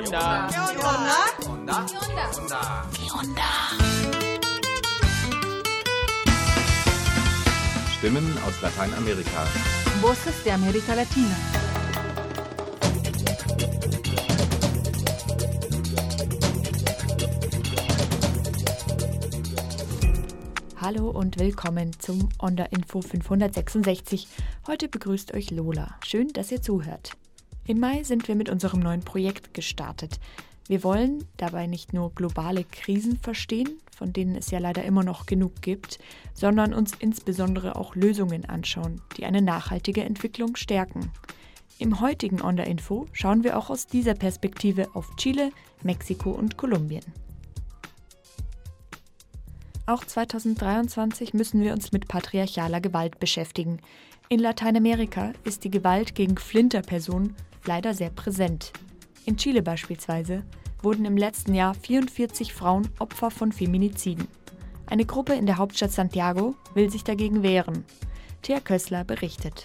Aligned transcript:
onda? 0.00 0.48
¿Qué 0.50 0.58
onda? 0.58 1.16
onda? 1.46 1.86
onda? 2.38 2.86
¿Qué 2.96 3.10
onda? 3.12 3.50
Stimmen 7.98 8.38
aus 8.46 8.62
Lateinamerika. 8.62 9.44
Voces 10.00 10.42
de 10.44 10.52
América 10.52 10.94
Latina. 10.94 11.36
Hallo 20.80 21.10
und 21.10 21.38
willkommen 21.38 21.92
zum 21.98 22.30
Onda 22.38 22.64
Info 22.64 23.02
566. 23.02 24.28
Heute 24.66 24.88
begrüßt 24.88 25.34
euch 25.34 25.50
Lola. 25.50 25.98
Schön, 26.04 26.28
dass 26.32 26.50
ihr 26.50 26.62
zuhört. 26.62 27.19
Im 27.66 27.78
Mai 27.78 28.02
sind 28.02 28.26
wir 28.28 28.34
mit 28.34 28.48
unserem 28.48 28.80
neuen 28.80 29.00
Projekt 29.00 29.54
gestartet. 29.54 30.18
Wir 30.66 30.84
wollen 30.84 31.24
dabei 31.36 31.66
nicht 31.66 31.92
nur 31.92 32.14
globale 32.14 32.64
Krisen 32.64 33.18
verstehen, 33.18 33.80
von 33.96 34.12
denen 34.12 34.36
es 34.36 34.50
ja 34.50 34.60
leider 34.60 34.84
immer 34.84 35.02
noch 35.02 35.26
genug 35.26 35.62
gibt, 35.62 35.98
sondern 36.32 36.72
uns 36.72 36.92
insbesondere 36.98 37.76
auch 37.76 37.96
Lösungen 37.96 38.44
anschauen, 38.44 39.00
die 39.16 39.24
eine 39.24 39.42
nachhaltige 39.42 40.04
Entwicklung 40.04 40.56
stärken. 40.56 41.10
Im 41.78 42.00
heutigen 42.00 42.40
Onda 42.40 42.62
Info 42.62 43.06
schauen 43.12 43.42
wir 43.42 43.58
auch 43.58 43.68
aus 43.68 43.86
dieser 43.86 44.14
Perspektive 44.14 44.94
auf 44.94 45.16
Chile, 45.16 45.50
Mexiko 45.82 46.30
und 46.30 46.56
Kolumbien. 46.56 47.04
Auch 49.86 50.04
2023 50.04 51.34
müssen 51.34 51.62
wir 51.62 51.72
uns 51.72 51.90
mit 51.90 52.06
patriarchaler 52.06 52.80
Gewalt 52.80 53.18
beschäftigen. 53.18 53.80
In 54.28 54.38
Lateinamerika 54.38 55.32
ist 55.42 55.64
die 55.64 55.70
Gewalt 55.70 56.14
gegen 56.14 56.36
Flinterpersonen 56.36 57.34
leider 57.64 57.94
sehr 57.94 58.10
präsent. 58.10 58.72
In 59.26 59.36
Chile 59.36 59.62
beispielsweise 59.62 60.44
wurden 60.82 61.04
im 61.04 61.16
letzten 61.16 61.54
Jahr 61.54 61.74
44 61.74 62.54
Frauen 62.54 62.88
Opfer 62.98 63.30
von 63.30 63.52
Feminiziden. 63.52 64.28
Eine 64.86 65.04
Gruppe 65.04 65.34
in 65.34 65.46
der 65.46 65.58
Hauptstadt 65.58 65.92
Santiago 65.92 66.54
will 66.74 66.90
sich 66.90 67.04
dagegen 67.04 67.42
wehren. 67.42 67.84
Thea 68.42 68.60
Kössler 68.60 69.04
berichtet. 69.04 69.64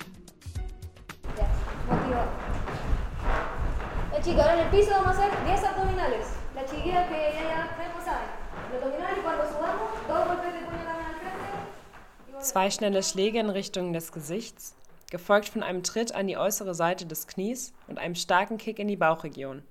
La 4.11 4.21
chica, 4.21 4.41
ahora 4.41 4.53
en 4.53 4.59
el 4.59 4.69
piso 4.69 4.91
vamos 4.91 5.07
a 5.07 5.11
hacer 5.11 5.31
10 5.45 5.63
abdominales. 5.63 6.27
La 6.55 6.65
chiquilla 6.65 7.07
que 7.07 7.15
ya, 7.15 7.43
ya, 7.43 7.77
ya 7.77 8.05
saben. 8.05 8.27
Los 8.71 8.83
abdominales 8.83 9.17
y 9.17 9.21
cuando 9.21 9.43
subamos, 9.45 9.89
dos 10.07 10.27
golpes 10.27 10.53
de 10.53 10.59
puño 10.59 10.83
también 10.83 11.07
al 11.07 11.15
frente. 11.15 12.41
Zwei 12.41 12.71
schnelle 12.71 13.03
Schläge 13.03 13.39
in 13.39 13.49
Richtung 13.49 13.93
des 13.93 14.11
Gesichts, 14.11 14.75
gefolgt 15.11 15.49
von 15.49 15.63
einem 15.63 15.83
Tritt 15.83 16.13
an 16.13 16.27
die 16.27 16.37
äußere 16.37 16.75
Seite 16.75 17.05
des 17.05 17.27
Knies 17.27 17.73
und 17.87 17.99
einem 17.99 18.15
starken 18.15 18.57
Kick 18.57 18.79
in 18.79 18.87
die 18.87 18.95
Bauchregion. 18.95 19.63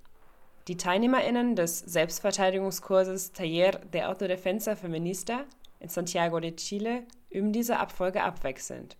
Die 0.69 0.77
TeilnehmerInnen 0.77 1.57
des 1.57 1.81
Selbstverteidigungskurses 1.81 3.33
Taller 3.33 3.73
de 3.93 4.05
Autodefensa 4.05 4.77
Feminista 4.77 5.45
in 5.81 5.89
Santiago 5.89 6.41
de 6.41 6.57
Chile 6.57 7.05
üben 7.29 7.53
diese 7.53 7.79
Abfolge 7.79 8.23
abwechselnd. 8.23 8.97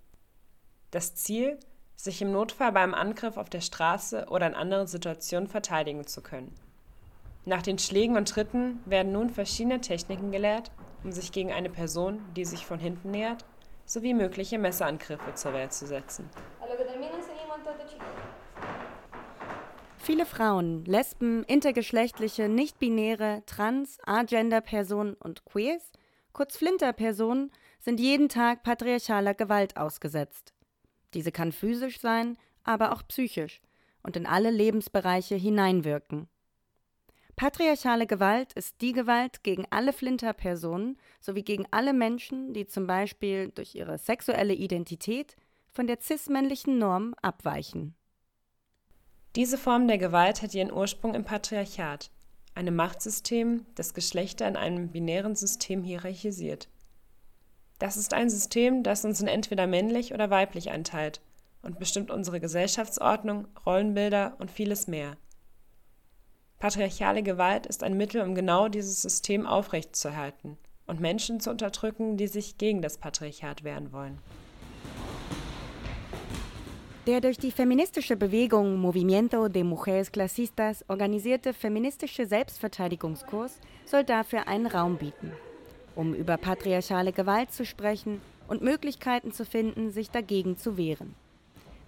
Das 0.91 1.15
Ziel, 1.15 1.59
sich 1.97 2.21
im 2.21 2.33
Notfall 2.33 2.73
beim 2.73 2.93
Angriff 2.93 3.37
auf 3.37 3.49
der 3.49 3.63
Straße 3.63 4.27
oder 4.29 4.47
in 4.47 4.55
anderen 4.55 4.87
Situationen 4.87 5.49
verteidigen 5.49 6.07
zu 6.07 6.21
können. 6.21 6.55
Nach 7.47 7.63
den 7.63 7.79
Schlägen 7.79 8.17
und 8.17 8.29
Tritten 8.29 8.81
werden 8.85 9.13
nun 9.13 9.31
verschiedene 9.31 9.81
Techniken 9.81 10.31
gelehrt, 10.31 10.71
um 11.03 11.13
sich 11.13 11.33
gegen 11.33 11.53
eine 11.53 11.71
Person, 11.71 12.21
die 12.37 12.45
sich 12.45 12.67
von 12.67 12.79
hinten 12.79 13.11
nähert, 13.11 13.45
sowie 13.85 14.15
mögliche 14.15 14.59
Messerangriffe 14.59 15.35
zur 15.35 15.53
Wehr 15.53 15.71
zu 15.71 15.87
setzen. 15.87 16.29
Viele 19.99 20.27
Frauen, 20.27 20.85
Lesben, 20.85 21.45
intergeschlechtliche, 21.45 22.49
nicht-binäre, 22.49 23.43
trans, 23.47 23.99
agender-Personen 24.05 25.15
und 25.15 25.47
Queers, 25.47 25.93
kurz 26.35 26.59
Flinter-Personen, 26.59 27.51
sind 27.81 28.01
jeden 28.01 28.29
Tag 28.29 28.65
patriarchaler 28.65 29.33
Gewalt 29.33 29.79
ausgesetzt. 29.79 30.53
Diese 31.15 31.33
kann 31.33 31.53
physisch 31.53 32.01
sein, 32.01 32.37
aber 32.65 32.93
auch 32.93 33.03
psychisch 33.09 33.63
und 34.03 34.17
in 34.17 34.27
alle 34.27 34.51
Lebensbereiche 34.51 35.37
hineinwirken. 35.37 36.29
Patriarchale 37.37 38.07
Gewalt 38.07 38.53
ist 38.53 38.81
die 38.81 38.93
Gewalt 38.93 39.43
gegen 39.43 39.67
alle 39.71 39.93
Flinter-Personen 39.93 40.97
sowie 41.21 41.43
gegen 41.43 41.67
alle 41.73 41.93
Menschen, 41.93 42.55
die 42.55 42.67
zum 42.67 42.87
Beispiel 42.87 43.51
durch 43.51 43.75
ihre 43.75 43.99
sexuelle 43.99 44.55
Identität 44.55 45.35
von 45.73 45.89
der 45.89 46.01
cis-männlichen 46.01 46.79
Norm 46.79 47.15
abweichen. 47.23 47.95
Diese 49.35 49.59
Form 49.59 49.89
der 49.89 49.99
Gewalt 49.99 50.43
hat 50.43 50.55
ihren 50.55 50.73
Ursprung 50.73 51.17
im 51.17 51.25
Patriarchat, 51.25 52.11
einem 52.55 52.77
Machtsystem, 52.77 53.67
das 53.75 53.95
Geschlechter 53.95 54.47
in 54.47 54.57
einem 54.57 54.93
binären 54.93 55.35
System 55.35 55.83
hierarchisiert. 55.83 56.69
Das 57.81 57.97
ist 57.97 58.15
ein 58.15 58.31
System, 58.31 58.85
das 58.85 59.05
uns 59.05 59.21
in 59.21 59.27
entweder 59.27 59.67
männlich 59.67 60.15
oder 60.15 60.31
weiblich 60.31 60.71
einteilt 60.71 61.21
und 61.63 61.81
bestimmt 61.81 62.13
unsere 62.13 62.39
Gesellschaftsordnung, 62.39 63.49
Rollenbilder 63.67 64.37
und 64.39 64.53
vieles 64.53 64.87
mehr. 64.87 65.17
Patriarchale 66.65 67.23
Gewalt 67.23 67.67
ist 67.67 67.83
ein 67.83 67.95
Mittel, 67.95 68.23
um 68.23 68.35
genau 68.35 68.69
dieses 68.69 69.03
System 69.03 69.47
aufrechtzuerhalten 69.47 70.57
und 70.87 70.99
Menschen 70.99 71.39
zu 71.39 71.51
unterdrücken, 71.51 72.17
die 72.17 72.27
sich 72.27 72.57
gegen 72.57 72.81
das 72.81 72.97
Patriarchat 72.97 73.65
wehren 73.65 73.93
wollen. 73.93 74.17
Der 77.07 77.21
durch 77.21 77.37
die 77.37 77.51
feministische 77.51 78.17
Bewegung 78.17 78.81
Movimiento 78.81 79.49
de 79.49 79.63
Mujeres 79.63 80.11
Clasistas 80.11 80.87
organisierte 80.89 81.53
feministische 81.53 82.25
Selbstverteidigungskurs 82.25 83.59
soll 83.85 84.05
dafür 84.05 84.49
einen 84.49 84.67
Raum 84.67 84.97
bieten, 84.97 85.33
um 85.95 86.15
über 86.15 86.39
patriarchale 86.39 87.13
Gewalt 87.13 87.53
zu 87.53 87.67
sprechen 87.67 88.23
und 88.49 88.63
Möglichkeiten 88.63 89.33
zu 89.33 89.45
finden, 89.45 89.91
sich 89.91 90.11
dagegen 90.11 90.57
zu 90.57 90.79
wehren. 90.79 91.15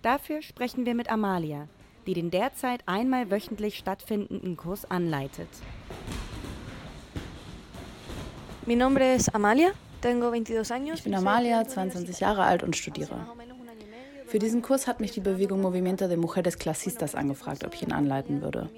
Dafür 0.03 0.43
sprechen 0.43 0.85
wir 0.85 0.95
mit 0.95 1.11
Amalia, 1.11 1.67
die 2.07 2.15
den 2.15 2.31
derzeit 2.31 2.83
einmal 2.87 3.31
wöchentlich 3.31 3.77
stattfindenden 3.77 4.57
Kurs 4.57 4.91
anleitet. 4.91 5.49
Mi 8.67 8.77
nombre 8.77 9.15
es 9.15 9.29
Amalia, 9.29 9.71
tengo 10.01 10.31
22 10.31 10.73
años. 10.73 10.95
Ich 10.97 11.05
bin 11.05 11.15
Amalia, 11.15 11.67
22 11.67 12.21
Jahre 12.21 12.45
alt 12.45 12.63
und 12.63 12.77
studiere. 12.77 13.27
Für 14.27 14.41
diesen 14.41 14.61
Kurs 14.61 14.87
hat 14.89 14.99
mich 15.01 15.13
die 15.13 15.21
Bewegung 15.21 15.61
Movimiento 15.61 16.09
de 16.09 16.17
Mujeres 16.17 16.59
Clasistas 16.59 17.15
angefragt, 17.15 17.65
ob 17.65 17.75
ich 17.75 17.83
ihn 17.83 17.93
anleiten 17.93 18.43
würde. 18.43 18.69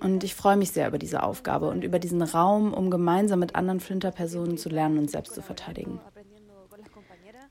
Und 0.00 0.24
ich 0.24 0.34
freue 0.34 0.56
mich 0.56 0.70
sehr 0.72 0.88
über 0.88 0.98
diese 0.98 1.22
Aufgabe 1.22 1.68
und 1.68 1.84
über 1.84 1.98
diesen 1.98 2.22
Raum, 2.22 2.72
um 2.72 2.90
gemeinsam 2.90 3.40
mit 3.40 3.54
anderen 3.54 3.80
Flinter-Personen 3.80 4.58
zu 4.58 4.68
lernen 4.68 4.98
und 4.98 5.10
selbst 5.10 5.34
zu 5.34 5.42
verteidigen. 5.42 6.00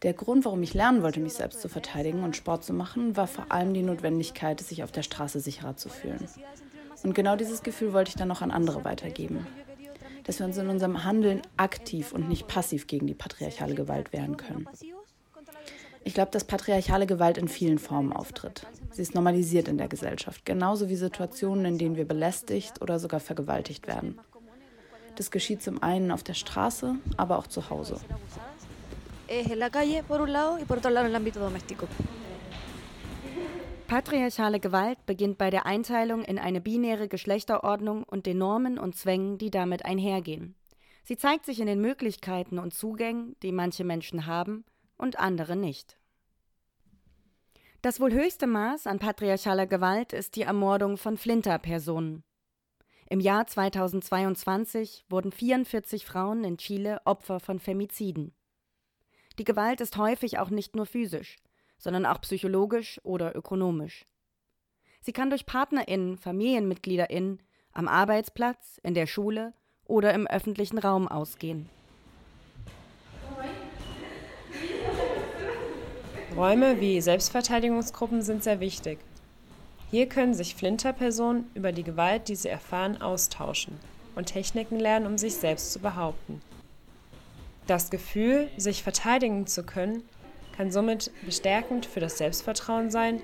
Der 0.04 0.14
Grund, 0.14 0.46
warum 0.46 0.64
ich 0.64 0.74
lernen 0.74 1.04
wollte, 1.04 1.20
mich 1.20 1.34
selbst 1.34 1.62
zu 1.62 1.70
verteidigen 1.70 2.24
und 2.24 2.36
Sport 2.36 2.64
zu 2.64 2.74
machen, 2.74 3.16
war 3.16 3.28
vor 3.28 3.52
allem 3.52 3.74
die 3.74 3.84
Notwendigkeit, 3.84 4.60
sich 4.60 4.84
auf 4.84 4.92
der 4.92 5.04
Straße 5.04 5.40
sicherer 5.40 5.78
zu 5.78 5.90
fühlen. 5.90 6.28
Und 7.04 7.14
genau 7.14 7.36
dieses 7.36 7.62
Gefühl 7.62 7.94
wollte 7.94 8.10
ich 8.10 8.16
dann 8.16 8.28
noch 8.28 8.42
an 8.42 8.50
andere 8.50 8.84
weitergeben. 8.84 9.46
Dass 10.24 10.40
wir 10.40 10.48
uns 10.48 10.58
in 10.58 10.70
unserem 10.70 11.04
Handeln 11.04 11.42
aktiv 11.58 12.14
und 12.14 12.30
nicht 12.30 12.48
passiv 12.48 12.88
gegen 12.88 13.06
die 13.06 13.14
patriarchale 13.14 13.76
Gewalt 13.76 14.12
wehren 14.12 14.38
können. 14.38 14.68
Ich 16.04 16.16
glaube, 16.16 16.32
dass 16.32 16.46
patriarchale 16.46 17.06
Gewalt 17.06 17.38
in 17.38 17.48
vielen 17.48 17.78
Formen 17.78 18.12
auftritt. 18.12 18.66
Sie 18.92 19.04
ist 19.04 19.14
normalisiert 19.14 19.68
in 19.68 19.78
der 19.78 19.88
Gesellschaft, 19.88 20.46
genauso 20.46 20.90
wie 20.90 20.96
Situationen, 20.96 21.66
in 21.66 21.78
denen 21.78 21.96
wir 21.96 22.08
belästigt 22.08 22.82
oder 22.82 22.98
sogar 22.98 23.20
vergewaltigt 23.20 23.88
werden. 23.88 24.18
Das 25.16 25.30
geschieht 25.30 25.62
zum 25.62 25.84
einen 25.84 26.12
auf 26.12 26.24
der 26.24 26.34
Straße, 26.34 26.96
aber 27.18 27.38
auch 27.38 27.46
zu 27.46 27.70
Hause. 27.70 27.98
Es 29.32 29.50
en 29.50 29.60
la 29.60 29.70
calle, 29.70 30.04
por 30.04 30.20
un 30.20 30.34
lado, 30.34 30.60
y 30.60 30.66
por 30.66 30.80
otro 30.80 30.92
lado 30.92 31.06
en 31.06 31.12
el 31.12 31.16
ámbito 31.16 31.40
doméstico. 31.40 31.88
Patriarchale 33.88 34.60
Gewalt 34.60 35.06
beginnt 35.06 35.38
bei 35.38 35.50
der 35.50 35.66
Einteilung 35.66 36.26
in 36.26 36.38
eine 36.38 36.60
binäre 36.60 37.08
Geschlechterordnung 37.08 38.04
und 38.04 38.26
den 38.26 38.40
Normen 38.40 38.78
und 38.78 38.98
Zwängen, 38.98 39.38
die 39.38 39.50
damit 39.50 39.86
einhergehen. 39.86 40.56
Sie 41.06 41.16
zeigt 41.16 41.46
sich 41.46 41.62
in 41.62 41.68
den 41.68 41.80
Möglichkeiten 41.80 42.60
und 42.60 42.74
Zugängen, 42.74 43.38
die 43.42 43.54
manche 43.54 43.86
Menschen 43.86 44.26
haben 44.26 44.66
und 44.98 45.18
andere 45.18 45.56
nicht. 45.56 45.98
Das 47.82 48.02
wohl 48.02 48.12
höchste 48.12 48.48
Maß 48.48 48.86
an 48.86 49.00
patriarchaler 49.00 49.66
Gewalt 49.66 50.12
ist 50.12 50.36
die 50.36 50.42
Ermordung 50.42 50.98
von 50.98 51.16
Flinter-Personen. 51.16 52.26
Im 53.10 53.22
Jahr 53.22 53.48
2022 53.48 55.06
wurden 55.08 55.32
44 55.32 56.06
Frauen 56.06 56.44
in 56.44 56.58
Chile 56.58 57.00
Opfer 57.06 57.40
von 57.40 57.60
Femiziden. 57.60 58.34
Die 59.42 59.46
Gewalt 59.46 59.82
ist 59.82 59.98
häufig 59.98 60.38
auch 60.38 60.52
nicht 60.52 60.76
nur 60.76 60.86
physisch, 60.86 61.38
sondern 61.80 62.06
auch 62.06 62.22
psychologisch 62.22 63.02
oder 63.02 63.36
ökonomisch. 63.36 64.06
Sie 65.00 65.14
kann 65.14 65.32
durch 65.32 65.48
PartnerInnen, 65.48 66.20
FamilienmitgliederInnen, 66.20 67.42
am 67.74 67.88
Arbeitsplatz, 67.88 68.80
in 68.84 68.94
der 68.94 69.08
Schule 69.08 69.56
oder 69.86 70.14
im 70.14 70.28
öffentlichen 70.28 70.78
Raum 70.78 71.08
ausgehen. 71.08 71.68
Räume 76.36 76.80
wie 76.80 77.02
Selbstverteidigungsgruppen 77.02 78.22
sind 78.22 78.44
sehr 78.44 78.60
wichtig. 78.60 79.00
Hier 79.90 80.08
können 80.08 80.36
sich 80.36 80.54
Flinterpersonen 80.54 81.50
über 81.56 81.72
die 81.72 81.84
Gewalt, 81.84 82.28
die 82.28 82.36
sie 82.36 82.50
erfahren, 82.50 83.02
austauschen 83.02 83.80
und 84.14 84.28
Techniken 84.28 84.80
lernen, 84.80 85.08
um 85.08 85.18
sich 85.18 85.34
selbst 85.34 85.74
zu 85.74 85.80
behaupten. 85.80 86.44
Das 87.72 87.90
Gefühl, 87.90 88.50
sich 88.58 88.84
verteidigen 88.84 89.48
zu 89.48 89.64
können, 89.64 90.04
kann 90.58 90.72
somit 90.72 91.10
bestärkend 91.24 91.86
für 91.86 92.02
das 92.02 92.18
Selbstvertrauen 92.18 92.92
sein 92.92 93.22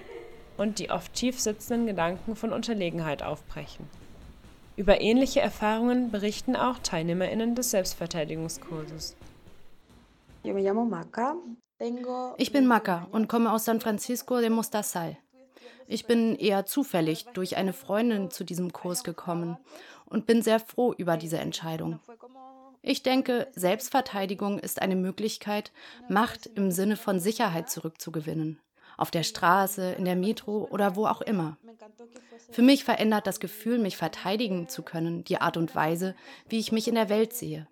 und 0.56 0.80
die 0.80 0.90
oft 0.90 1.12
tief 1.12 1.38
sitzenden 1.38 1.86
Gedanken 1.86 2.38
von 2.38 2.54
Unterlegenheit 2.54 3.24
aufbrechen. 3.24 3.90
Über 4.78 5.02
ähnliche 5.02 5.42
Erfahrungen 5.42 6.12
berichten 6.12 6.56
auch 6.56 6.80
TeilnehmerInnen 6.80 7.56
des 7.56 7.72
Selbstverteidigungskurses. 7.72 9.18
Ich 12.38 12.54
bin 12.54 12.68
Maca 12.68 13.08
und 13.12 13.28
komme 13.28 13.52
aus 13.52 13.66
San 13.66 13.82
Francisco 13.82 14.40
de 14.40 14.50
Mostasal. 14.50 15.18
Ich 15.88 16.06
bin 16.06 16.38
eher 16.38 16.66
zufällig 16.66 17.26
durch 17.34 17.58
eine 17.58 17.74
Freundin 17.74 18.32
zu 18.32 18.46
diesem 18.46 18.72
Kurs 18.72 19.04
gekommen 19.04 19.58
und 20.06 20.26
bin 20.26 20.42
sehr 20.42 20.62
froh 20.62 20.94
über 20.94 21.18
diese 21.18 21.38
Entscheidung. 21.38 22.00
Ich 22.90 23.04
denke, 23.04 23.50
Selbstverteidigung 23.54 24.60
ist 24.60 24.82
eine 24.82 24.96
Möglichkeit, 24.96 25.74
Macht 26.08 26.46
im 26.46 26.72
Sinne 26.72 26.96
von 26.96 27.20
Sicherheit 27.20 27.70
zurückzugewinnen. 27.70 28.62
Auf 28.96 29.12
der 29.12 29.24
Straße, 29.24 29.92
in 29.92 30.06
der 30.06 30.16
Metro 30.16 30.70
oder 30.72 30.96
wo 30.96 31.06
auch 31.06 31.20
immer. 31.20 31.58
Für 32.50 32.62
mich 32.62 32.86
verändert 32.86 33.28
das 33.28 33.42
Gefühl, 33.42 33.78
mich 33.78 33.98
verteidigen 33.98 34.70
zu 34.70 34.84
können, 34.84 35.26
die 35.26 35.42
Art 35.42 35.58
und 35.58 35.76
Weise, 35.76 36.16
wie 36.48 36.60
ich 36.60 36.72
mich 36.72 36.88
in 36.88 36.96
der 36.96 37.10
Welt 37.10 37.34
sehe. 37.34 37.68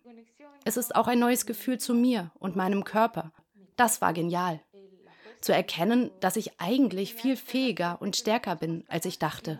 Es 0.65 0.75
ist 0.75 0.93
auch 0.97 1.07
ein 1.07 1.19
neues 1.19 1.45
Gefühl 1.45 1.77
zu 1.77 1.93
mir 1.93 2.31
und 2.37 2.57
meinem 2.57 2.83
Körper. 2.83 3.31
Das 3.77 4.01
war 4.01 4.11
genial. 4.11 4.59
Zu 5.39 5.53
erkennen, 5.53 6.11
dass 6.19 6.35
ich 6.35 6.59
eigentlich 6.59 7.15
viel 7.15 7.37
fähiger 7.37 8.01
und 8.01 8.17
stärker 8.17 8.57
bin, 8.57 8.83
als 8.89 9.05
ich 9.05 9.17
dachte. 9.17 9.59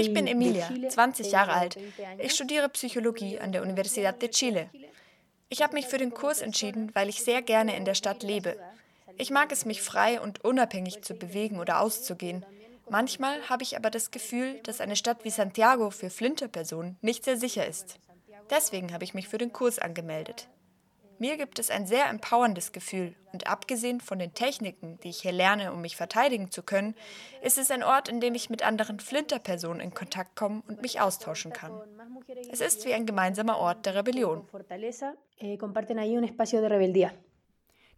Ich 0.00 0.12
bin 0.12 0.26
Emilia, 0.26 0.68
20 0.88 1.32
Jahre 1.32 1.52
alt. 1.52 1.78
Ich 2.18 2.32
studiere 2.32 2.68
Psychologie 2.68 3.38
an 3.38 3.52
der 3.52 3.62
Universidad 3.62 4.20
de 4.20 4.28
Chile. 4.30 4.68
Ich 5.48 5.62
habe 5.62 5.74
mich 5.74 5.86
für 5.86 5.96
den 5.96 6.12
Kurs 6.12 6.42
entschieden, 6.42 6.90
weil 6.94 7.08
ich 7.08 7.22
sehr 7.22 7.40
gerne 7.40 7.76
in 7.76 7.84
der 7.84 7.94
Stadt 7.94 8.22
lebe. 8.22 8.56
Ich 9.16 9.30
mag 9.30 9.50
es, 9.50 9.64
mich 9.64 9.80
frei 9.80 10.20
und 10.20 10.44
unabhängig 10.44 11.02
zu 11.02 11.14
bewegen 11.14 11.58
oder 11.58 11.80
auszugehen. 11.80 12.44
Manchmal 12.90 13.48
habe 13.48 13.62
ich 13.62 13.76
aber 13.76 13.90
das 13.90 14.10
Gefühl, 14.10 14.60
dass 14.62 14.80
eine 14.80 14.96
Stadt 14.96 15.24
wie 15.24 15.30
Santiago 15.30 15.90
für 15.90 16.10
Flinterpersonen 16.10 16.96
nicht 17.00 17.24
sehr 17.24 17.36
sicher 17.36 17.66
ist. 17.66 17.98
Deswegen 18.50 18.92
habe 18.92 19.04
ich 19.04 19.14
mich 19.14 19.28
für 19.28 19.38
den 19.38 19.52
Kurs 19.52 19.78
angemeldet. 19.78 20.48
Mir 21.20 21.36
gibt 21.36 21.58
es 21.58 21.70
ein 21.70 21.86
sehr 21.86 22.08
empowerndes 22.08 22.70
Gefühl 22.70 23.14
und 23.32 23.48
abgesehen 23.48 24.00
von 24.00 24.20
den 24.20 24.34
Techniken, 24.34 25.00
die 25.02 25.08
ich 25.08 25.22
hier 25.22 25.32
lerne, 25.32 25.72
um 25.72 25.80
mich 25.80 25.96
verteidigen 25.96 26.52
zu 26.52 26.62
können, 26.62 26.94
ist 27.42 27.58
es 27.58 27.72
ein 27.72 27.82
Ort, 27.82 28.08
in 28.08 28.20
dem 28.20 28.36
ich 28.36 28.50
mit 28.50 28.62
anderen 28.62 29.00
Flinterpersonen 29.00 29.80
in 29.80 29.94
Kontakt 29.94 30.36
kommen 30.36 30.62
und 30.68 30.80
mich 30.80 31.00
austauschen 31.00 31.52
kann. 31.52 31.80
Es 32.50 32.60
ist 32.60 32.86
wie 32.86 32.94
ein 32.94 33.04
gemeinsamer 33.04 33.58
Ort 33.58 33.84
der 33.86 33.96
Rebellion. 33.96 34.46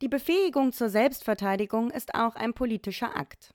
Die 0.01 0.09
Befähigung 0.09 0.73
zur 0.73 0.89
Selbstverteidigung 0.89 1.91
ist 1.91 2.15
auch 2.15 2.37
ein 2.37 2.55
politischer 2.55 3.17
Akt. 3.17 3.55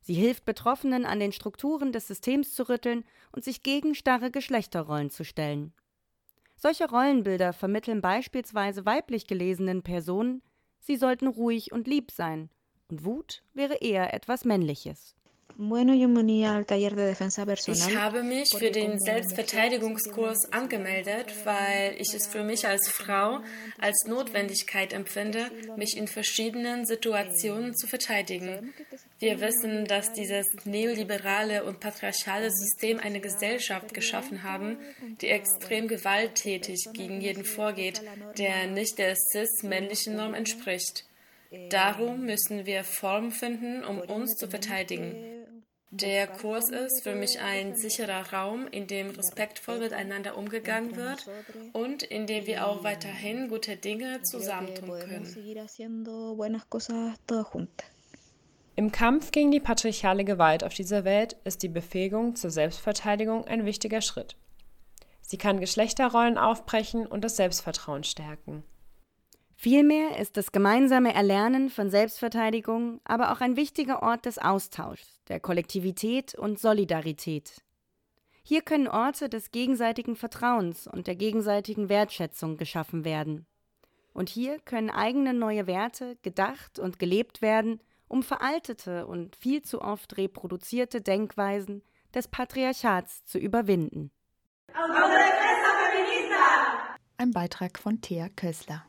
Sie 0.00 0.14
hilft 0.14 0.46
Betroffenen, 0.46 1.04
an 1.04 1.20
den 1.20 1.32
Strukturen 1.32 1.92
des 1.92 2.06
Systems 2.06 2.54
zu 2.54 2.68
rütteln 2.68 3.04
und 3.32 3.44
sich 3.44 3.62
gegen 3.62 3.94
starre 3.94 4.30
Geschlechterrollen 4.30 5.10
zu 5.10 5.24
stellen. 5.24 5.74
Solche 6.64 6.88
Rollenbilder 6.88 7.52
vermitteln 7.52 8.00
beispielsweise 8.00 8.86
weiblich 8.86 9.26
gelesenen 9.26 9.82
Personen, 9.82 10.40
sie 10.80 10.96
sollten 10.96 11.26
ruhig 11.26 11.72
und 11.72 11.86
lieb 11.86 12.10
sein, 12.10 12.48
und 12.88 13.04
Wut 13.04 13.42
wäre 13.52 13.74
eher 13.82 14.14
etwas 14.14 14.46
Männliches. 14.46 15.14
Ich 15.56 15.62
habe 17.96 18.22
mich 18.22 18.48
für 18.56 18.70
den 18.70 18.98
Selbstverteidigungskurs 18.98 20.50
angemeldet, 20.52 21.34
weil 21.44 21.96
ich 21.98 22.14
es 22.14 22.26
für 22.26 22.42
mich 22.42 22.66
als 22.66 22.88
Frau 22.88 23.40
als 23.78 24.06
Notwendigkeit 24.08 24.94
empfinde, 24.94 25.50
mich 25.76 25.98
in 25.98 26.08
verschiedenen 26.08 26.86
Situationen 26.86 27.76
zu 27.76 27.86
verteidigen. 27.86 28.72
Wir 29.20 29.40
wissen, 29.40 29.84
dass 29.86 30.12
dieses 30.12 30.46
neoliberale 30.64 31.64
und 31.64 31.80
patriarchale 31.80 32.50
System 32.50 32.98
eine 32.98 33.20
Gesellschaft 33.20 33.94
geschaffen 33.94 34.42
haben, 34.42 34.78
die 35.20 35.28
extrem 35.28 35.88
gewalttätig 35.88 36.88
gegen 36.92 37.20
jeden 37.20 37.44
vorgeht, 37.44 38.02
der 38.38 38.66
nicht 38.66 38.98
der 38.98 39.14
cis-männlichen 39.14 40.16
Norm 40.16 40.34
entspricht. 40.34 41.04
Darum 41.70 42.26
müssen 42.26 42.66
wir 42.66 42.82
Formen 42.82 43.30
finden, 43.30 43.84
um 43.84 44.00
uns 44.00 44.34
zu 44.36 44.48
verteidigen. 44.48 45.14
Der 45.90 46.26
Kurs 46.26 46.70
ist 46.70 47.04
für 47.04 47.14
mich 47.14 47.38
ein 47.38 47.76
sicherer 47.76 48.32
Raum, 48.32 48.66
in 48.66 48.88
dem 48.88 49.10
respektvoll 49.10 49.78
miteinander 49.78 50.36
umgegangen 50.36 50.96
wird 50.96 51.24
und 51.72 52.02
in 52.02 52.26
dem 52.26 52.46
wir 52.46 52.66
auch 52.66 52.82
weiterhin 52.82 53.48
gute 53.48 53.76
Dinge 53.76 54.20
zusammentun 54.22 54.98
können. 54.98 55.24
Im 58.76 58.90
Kampf 58.90 59.30
gegen 59.30 59.52
die 59.52 59.60
patriarchale 59.60 60.24
Gewalt 60.24 60.64
auf 60.64 60.74
dieser 60.74 61.04
Welt 61.04 61.36
ist 61.44 61.62
die 61.62 61.68
Befähigung 61.68 62.34
zur 62.34 62.50
Selbstverteidigung 62.50 63.44
ein 63.44 63.64
wichtiger 63.64 64.00
Schritt. 64.00 64.36
Sie 65.20 65.38
kann 65.38 65.60
Geschlechterrollen 65.60 66.38
aufbrechen 66.38 67.06
und 67.06 67.22
das 67.22 67.36
Selbstvertrauen 67.36 68.02
stärken. 68.02 68.64
Vielmehr 69.54 70.18
ist 70.18 70.36
das 70.36 70.50
gemeinsame 70.50 71.14
Erlernen 71.14 71.70
von 71.70 71.88
Selbstverteidigung 71.88 73.00
aber 73.04 73.30
auch 73.30 73.40
ein 73.40 73.56
wichtiger 73.56 74.02
Ort 74.02 74.26
des 74.26 74.38
Austauschs, 74.38 75.20
der 75.28 75.38
Kollektivität 75.38 76.34
und 76.34 76.58
Solidarität. 76.58 77.62
Hier 78.42 78.60
können 78.60 78.88
Orte 78.88 79.28
des 79.28 79.52
gegenseitigen 79.52 80.16
Vertrauens 80.16 80.88
und 80.88 81.06
der 81.06 81.14
gegenseitigen 81.14 81.88
Wertschätzung 81.88 82.56
geschaffen 82.56 83.04
werden. 83.04 83.46
Und 84.12 84.28
hier 84.28 84.58
können 84.58 84.90
eigene 84.90 85.32
neue 85.32 85.68
Werte 85.68 86.16
gedacht 86.22 86.80
und 86.80 86.98
gelebt 86.98 87.40
werden, 87.40 87.80
um 88.14 88.22
veraltete 88.22 89.08
und 89.08 89.34
viel 89.34 89.62
zu 89.62 89.82
oft 89.82 90.16
reproduzierte 90.16 91.00
Denkweisen 91.00 91.82
des 92.14 92.28
Patriarchats 92.28 93.24
zu 93.24 93.38
überwinden. 93.38 94.12
Ein 97.16 97.32
Beitrag 97.32 97.76
von 97.76 98.00
Thea 98.00 98.28
Kössler. 98.36 98.84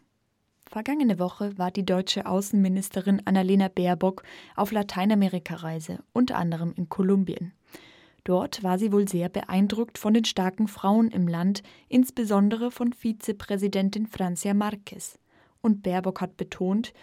Vergangene 0.70 1.18
Woche 1.18 1.58
war 1.58 1.72
die 1.72 1.84
deutsche 1.88 2.28
Außenministerin 2.28 3.24
Annalena 3.26 3.68
Baerbock 3.68 4.22
auf 4.56 4.72
Lateinamerika-Reise, 4.72 6.04
unter 6.14 6.38
anderem 6.38 6.76
in 6.76 6.88
Kolumbien. 6.90 7.52
Dort 8.26 8.62
war 8.62 8.78
sie 8.78 8.92
wohl 8.92 9.08
sehr 9.08 9.30
beeindruckt 9.30 9.98
von 9.98 10.14
den 10.14 10.26
starken 10.26 10.68
Frauen 10.68 11.10
im 11.10 11.28
Land, 11.28 11.64
insbesondere 11.90 12.70
von 12.70 12.94
Vizepräsidentin 12.94 14.06
Francia 14.06 14.54
Marquez. 14.54 15.18
Und 15.62 15.82
Baerbock 15.82 16.22
hat 16.22 16.38
betont, 16.38 16.94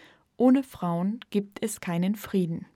ohne 0.42 0.64
Frauen 0.64 1.20
gibt 1.30 1.62
es 1.62 1.80
keinen 1.80 2.16
Frieden. 2.16 2.66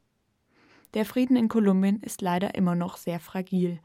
Der 0.95 1.05
Frieden 1.05 1.35
in 1.35 1.49
Kolumbien 1.49 1.99
ist 2.01 2.23
leider 2.23 2.55
immer 2.55 2.77
noch 2.77 2.97
sehr 2.97 3.19
fragil. 3.19 3.81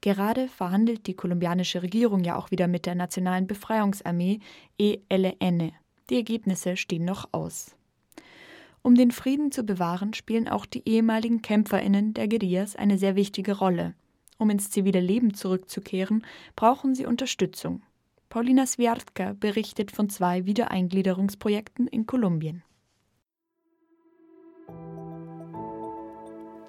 Gerade 0.00 0.48
verhandelt 0.48 1.06
die 1.06 1.12
kolumbianische 1.12 1.82
Regierung 1.82 2.24
ja 2.24 2.36
auch 2.36 2.50
wieder 2.50 2.66
mit 2.66 2.86
der 2.86 2.94
Nationalen 2.94 3.46
Befreiungsarmee 3.46 4.40
ELN. 4.78 5.72
Die 6.08 6.16
Ergebnisse 6.16 6.78
stehen 6.78 7.04
noch 7.04 7.28
aus. 7.32 7.76
Um 8.80 8.94
den 8.94 9.10
Frieden 9.10 9.52
zu 9.52 9.64
bewahren, 9.64 10.14
spielen 10.14 10.48
auch 10.48 10.64
die 10.64 10.88
ehemaligen 10.88 11.42
Kämpferinnen 11.42 12.14
der 12.14 12.28
Guerillas 12.28 12.74
eine 12.74 12.96
sehr 12.96 13.16
wichtige 13.16 13.58
Rolle. 13.58 13.92
Um 14.38 14.48
ins 14.48 14.70
zivile 14.70 15.00
Leben 15.00 15.34
zurückzukehren, 15.34 16.24
brauchen 16.56 16.94
sie 16.94 17.04
Unterstützung. 17.04 17.82
Paulina 18.30 18.64
Swiatka 18.64 19.34
berichtet 19.34 19.90
von 19.90 20.08
zwei 20.08 20.46
Wiedereingliederungsprojekten 20.46 21.86
in 21.86 22.06
Kolumbien. 22.06 22.62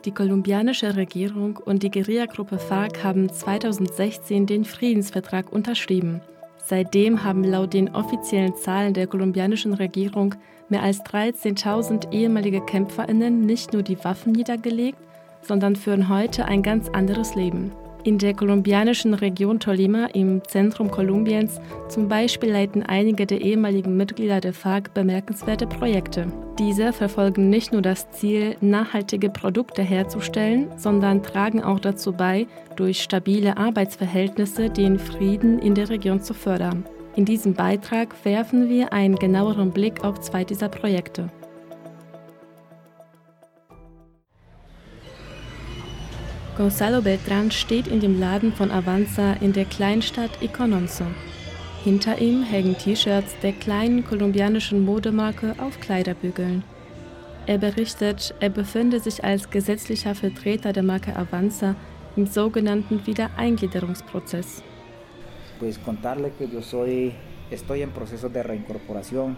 Die 0.07 0.13
kolumbianische 0.13 0.95
Regierung 0.95 1.57
und 1.57 1.83
die 1.83 1.91
Guerillagruppe 1.91 2.59
FARC 2.59 3.03
haben 3.03 3.29
2016 3.29 4.45
den 4.45 4.63
Friedensvertrag 4.63 5.51
unterschrieben. 5.51 6.21
Seitdem 6.63 7.25
haben 7.25 7.43
laut 7.43 7.73
den 7.73 7.93
offiziellen 7.93 8.55
Zahlen 8.55 8.93
der 8.93 9.07
kolumbianischen 9.07 9.73
Regierung 9.73 10.35
mehr 10.69 10.81
als 10.81 11.01
13.000 11.01 12.13
ehemalige 12.13 12.61
Kämpferinnen 12.61 13.45
nicht 13.45 13.73
nur 13.73 13.83
die 13.83 14.01
Waffen 14.01 14.31
niedergelegt, 14.31 14.97
sondern 15.41 15.75
führen 15.75 16.07
heute 16.07 16.45
ein 16.45 16.63
ganz 16.63 16.87
anderes 16.87 17.35
Leben. 17.35 17.73
In 18.03 18.17
der 18.19 18.33
kolumbianischen 18.33 19.13
Region 19.13 19.59
Tolima 19.59 20.05
im 20.13 20.41
Zentrum 20.45 20.89
Kolumbiens 20.89 21.59
zum 21.89 22.07
Beispiel 22.07 22.51
leiten 22.51 22.83
einige 22.83 23.25
der 23.25 23.41
ehemaligen 23.41 23.97
Mitglieder 23.97 24.39
der 24.39 24.53
FARC 24.53 24.93
bemerkenswerte 24.93 25.67
Projekte. 25.67 26.27
Diese 26.57 26.93
verfolgen 26.93 27.49
nicht 27.49 27.73
nur 27.73 27.81
das 27.81 28.09
Ziel, 28.11 28.55
nachhaltige 28.61 29.29
Produkte 29.29 29.81
herzustellen, 29.81 30.67
sondern 30.77 31.21
tragen 31.21 31.61
auch 31.63 31.79
dazu 31.79 32.13
bei, 32.13 32.47
durch 32.75 33.03
stabile 33.03 33.57
Arbeitsverhältnisse 33.57 34.69
den 34.69 34.99
Frieden 34.99 35.59
in 35.59 35.75
der 35.75 35.89
Region 35.89 36.21
zu 36.21 36.33
fördern. 36.33 36.85
In 37.15 37.25
diesem 37.25 37.55
Beitrag 37.55 38.13
werfen 38.25 38.69
wir 38.69 38.93
einen 38.93 39.15
genaueren 39.15 39.71
Blick 39.71 40.03
auf 40.03 40.19
zwei 40.19 40.43
dieser 40.43 40.69
Projekte. 40.69 41.29
Gonzalo 46.57 47.03
Beltran 47.03 47.51
steht 47.51 47.85
in 47.85 47.99
dem 47.99 48.19
Laden 48.19 48.51
von 48.51 48.71
Avanza 48.71 49.33
in 49.41 49.53
der 49.53 49.65
Kleinstadt 49.65 50.41
Icononso. 50.41 51.05
Hinter 51.83 52.19
ihm 52.19 52.41
hängen 52.41 52.75
T-Shirts 52.75 53.37
der 53.43 53.53
kleinen 53.53 54.03
kolumbianischen 54.03 54.83
Modemarke 54.83 55.53
auf 55.59 55.79
Kleiderbügeln. 55.79 56.63
Er 57.45 57.59
berichtet, 57.59 58.33
er 58.39 58.49
befinde 58.49 58.99
sich 58.99 59.23
als 59.23 59.51
gesetzlicher 59.51 60.15
Vertreter 60.15 60.73
der 60.73 60.81
Marke 60.81 61.15
Avanza 61.15 61.75
im 62.15 62.25
sogenannten 62.25 63.05
Wiedereingliederungsprozess. 63.05 64.63
Pues 65.59 65.79
contarle 65.85 66.31
que 66.39 66.47
yo 66.47 66.63
soy, 66.63 67.13
estoy 67.51 67.83
en 67.83 67.91
proceso 67.91 68.29
de 68.29 68.41
reincorporación 68.41 69.37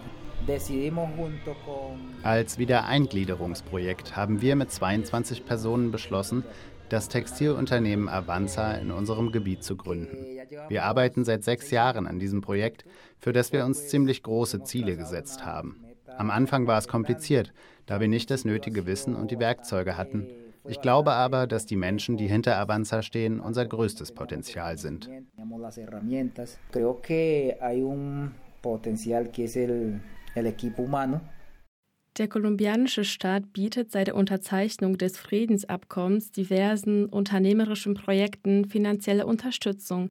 als 2.22 2.58
Wiedereingliederungsprojekt 2.58 4.16
haben 4.16 4.40
wir 4.40 4.56
mit 4.56 4.72
22 4.72 5.44
Personen 5.44 5.90
beschlossen, 5.90 6.44
das 6.92 7.08
Textilunternehmen 7.08 8.08
Avanza 8.08 8.72
in 8.72 8.90
unserem 8.90 9.32
Gebiet 9.32 9.62
zu 9.62 9.76
gründen. 9.76 10.26
Wir 10.68 10.84
arbeiten 10.84 11.24
seit 11.24 11.44
sechs 11.44 11.70
Jahren 11.70 12.06
an 12.06 12.18
diesem 12.18 12.40
Projekt, 12.40 12.84
für 13.18 13.32
das 13.32 13.52
wir 13.52 13.64
uns 13.64 13.88
ziemlich 13.88 14.22
große 14.22 14.64
Ziele 14.64 14.96
gesetzt 14.96 15.44
haben. 15.44 15.84
Am 16.18 16.30
Anfang 16.30 16.66
war 16.66 16.78
es 16.78 16.88
kompliziert, 16.88 17.52
da 17.86 18.00
wir 18.00 18.08
nicht 18.08 18.30
das 18.30 18.44
nötige 18.44 18.86
Wissen 18.86 19.14
und 19.14 19.30
die 19.30 19.38
Werkzeuge 19.38 19.96
hatten. 19.96 20.26
Ich 20.68 20.80
glaube 20.80 21.12
aber, 21.12 21.46
dass 21.46 21.64
die 21.64 21.76
Menschen, 21.76 22.16
die 22.16 22.28
hinter 22.28 22.58
Avanza 22.58 23.02
stehen, 23.02 23.40
unser 23.40 23.64
größtes 23.64 24.12
Potenzial 24.12 24.76
sind. 24.76 25.08
Der 32.18 32.28
kolumbianische 32.28 33.04
Staat 33.04 33.52
bietet 33.52 33.92
seit 33.92 34.08
der 34.08 34.16
Unterzeichnung 34.16 34.98
des 34.98 35.16
Friedensabkommens 35.16 36.32
diversen 36.32 37.06
unternehmerischen 37.06 37.94
Projekten 37.94 38.64
finanzielle 38.66 39.26
Unterstützung 39.26 40.08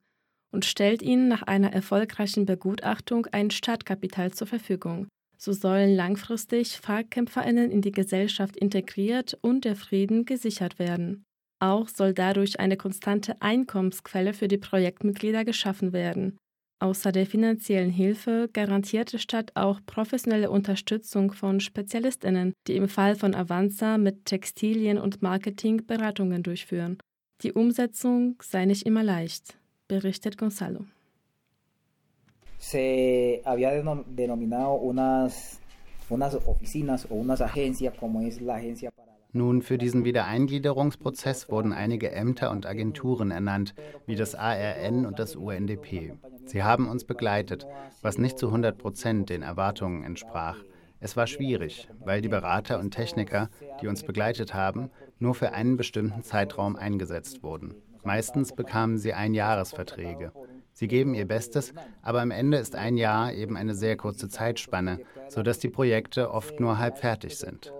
und 0.52 0.64
stellt 0.64 1.02
ihnen 1.02 1.28
nach 1.28 1.42
einer 1.42 1.72
erfolgreichen 1.72 2.46
Begutachtung 2.46 3.26
ein 3.26 3.50
Startkapital 3.50 4.32
zur 4.32 4.46
Verfügung. 4.46 5.08
So 5.38 5.52
sollen 5.52 5.94
langfristig 5.94 6.80
FARC-KämpferInnen 6.80 7.70
in 7.70 7.80
die 7.80 7.92
Gesellschaft 7.92 8.56
integriert 8.56 9.38
und 9.40 9.64
der 9.64 9.76
Frieden 9.76 10.24
gesichert 10.24 10.78
werden. 10.78 11.24
Auch 11.62 11.88
soll 11.88 12.14
dadurch 12.14 12.58
eine 12.58 12.76
konstante 12.76 13.40
Einkommensquelle 13.40 14.34
für 14.34 14.48
die 14.48 14.58
Projektmitglieder 14.58 15.44
geschaffen 15.44 15.92
werden. 15.92 16.36
Außer 16.80 17.12
der 17.12 17.26
finanziellen 17.26 17.90
Hilfe 17.90 18.48
garantiert 18.52 19.12
die 19.12 19.18
Stadt 19.18 19.52
auch 19.54 19.80
professionelle 19.86 20.50
Unterstützung 20.50 21.32
von 21.32 21.60
SpezialistInnen, 21.60 22.54
die 22.66 22.76
im 22.76 22.88
Fall 22.88 23.14
von 23.14 23.34
Avanza 23.34 23.98
mit 23.98 24.24
Textilien 24.24 24.98
und 24.98 25.22
Marketing 25.22 25.86
Beratungen 25.86 26.42
durchführen. 26.42 26.98
Die 27.42 27.52
Umsetzung 27.52 28.36
sei 28.42 28.64
nicht 28.64 28.86
immer 28.86 29.02
leicht, 29.02 29.58
berichtet 29.88 30.38
Gonzalo 30.38 30.86
se 32.60 33.40
había 33.46 33.72
denominado 33.72 34.74
unas, 34.74 35.58
unas 36.10 36.34
oficinas 36.34 37.06
o 37.10 37.14
unas 37.14 37.40
agencias, 37.40 37.94
como 37.98 38.20
es 38.20 38.40
la 38.42 38.56
agencia 38.56 38.90
para 38.90 39.16
nun, 39.32 39.62
für 39.62 39.78
diesen 39.78 40.04
Wiedereingliederungsprozess 40.04 41.48
wurden 41.50 41.72
einige 41.72 42.10
Ämter 42.10 42.50
und 42.50 42.66
Agenturen 42.66 43.30
ernannt, 43.30 43.74
wie 44.06 44.16
das 44.16 44.34
ARN 44.34 45.06
und 45.06 45.18
das 45.18 45.36
UNDP. 45.36 46.14
Sie 46.46 46.62
haben 46.64 46.88
uns 46.88 47.04
begleitet, 47.04 47.66
was 48.02 48.18
nicht 48.18 48.38
zu 48.38 48.46
100 48.46 48.76
Prozent 48.76 49.30
den 49.30 49.42
Erwartungen 49.42 50.02
entsprach. 50.02 50.56
Es 50.98 51.16
war 51.16 51.26
schwierig, 51.26 51.88
weil 52.04 52.20
die 52.20 52.28
Berater 52.28 52.80
und 52.80 52.90
Techniker, 52.90 53.48
die 53.80 53.86
uns 53.86 54.02
begleitet 54.02 54.52
haben, 54.52 54.90
nur 55.18 55.34
für 55.34 55.52
einen 55.52 55.76
bestimmten 55.76 56.22
Zeitraum 56.22 56.76
eingesetzt 56.76 57.42
wurden. 57.42 57.74
Meistens 58.02 58.52
bekamen 58.52 58.98
sie 58.98 59.12
Einjahresverträge. 59.14 60.32
Sie 60.72 60.88
geben 60.88 61.14
ihr 61.14 61.26
Bestes, 61.26 61.72
aber 62.02 62.20
am 62.20 62.30
Ende 62.30 62.58
ist 62.58 62.74
ein 62.74 62.96
Jahr 62.96 63.32
eben 63.32 63.56
eine 63.56 63.74
sehr 63.74 63.96
kurze 63.96 64.28
Zeitspanne, 64.28 65.00
sodass 65.28 65.58
die 65.58 65.68
Projekte 65.68 66.30
oft 66.30 66.58
nur 66.58 66.78
halb 66.78 66.98
fertig 66.98 67.36
sind. 67.36 67.72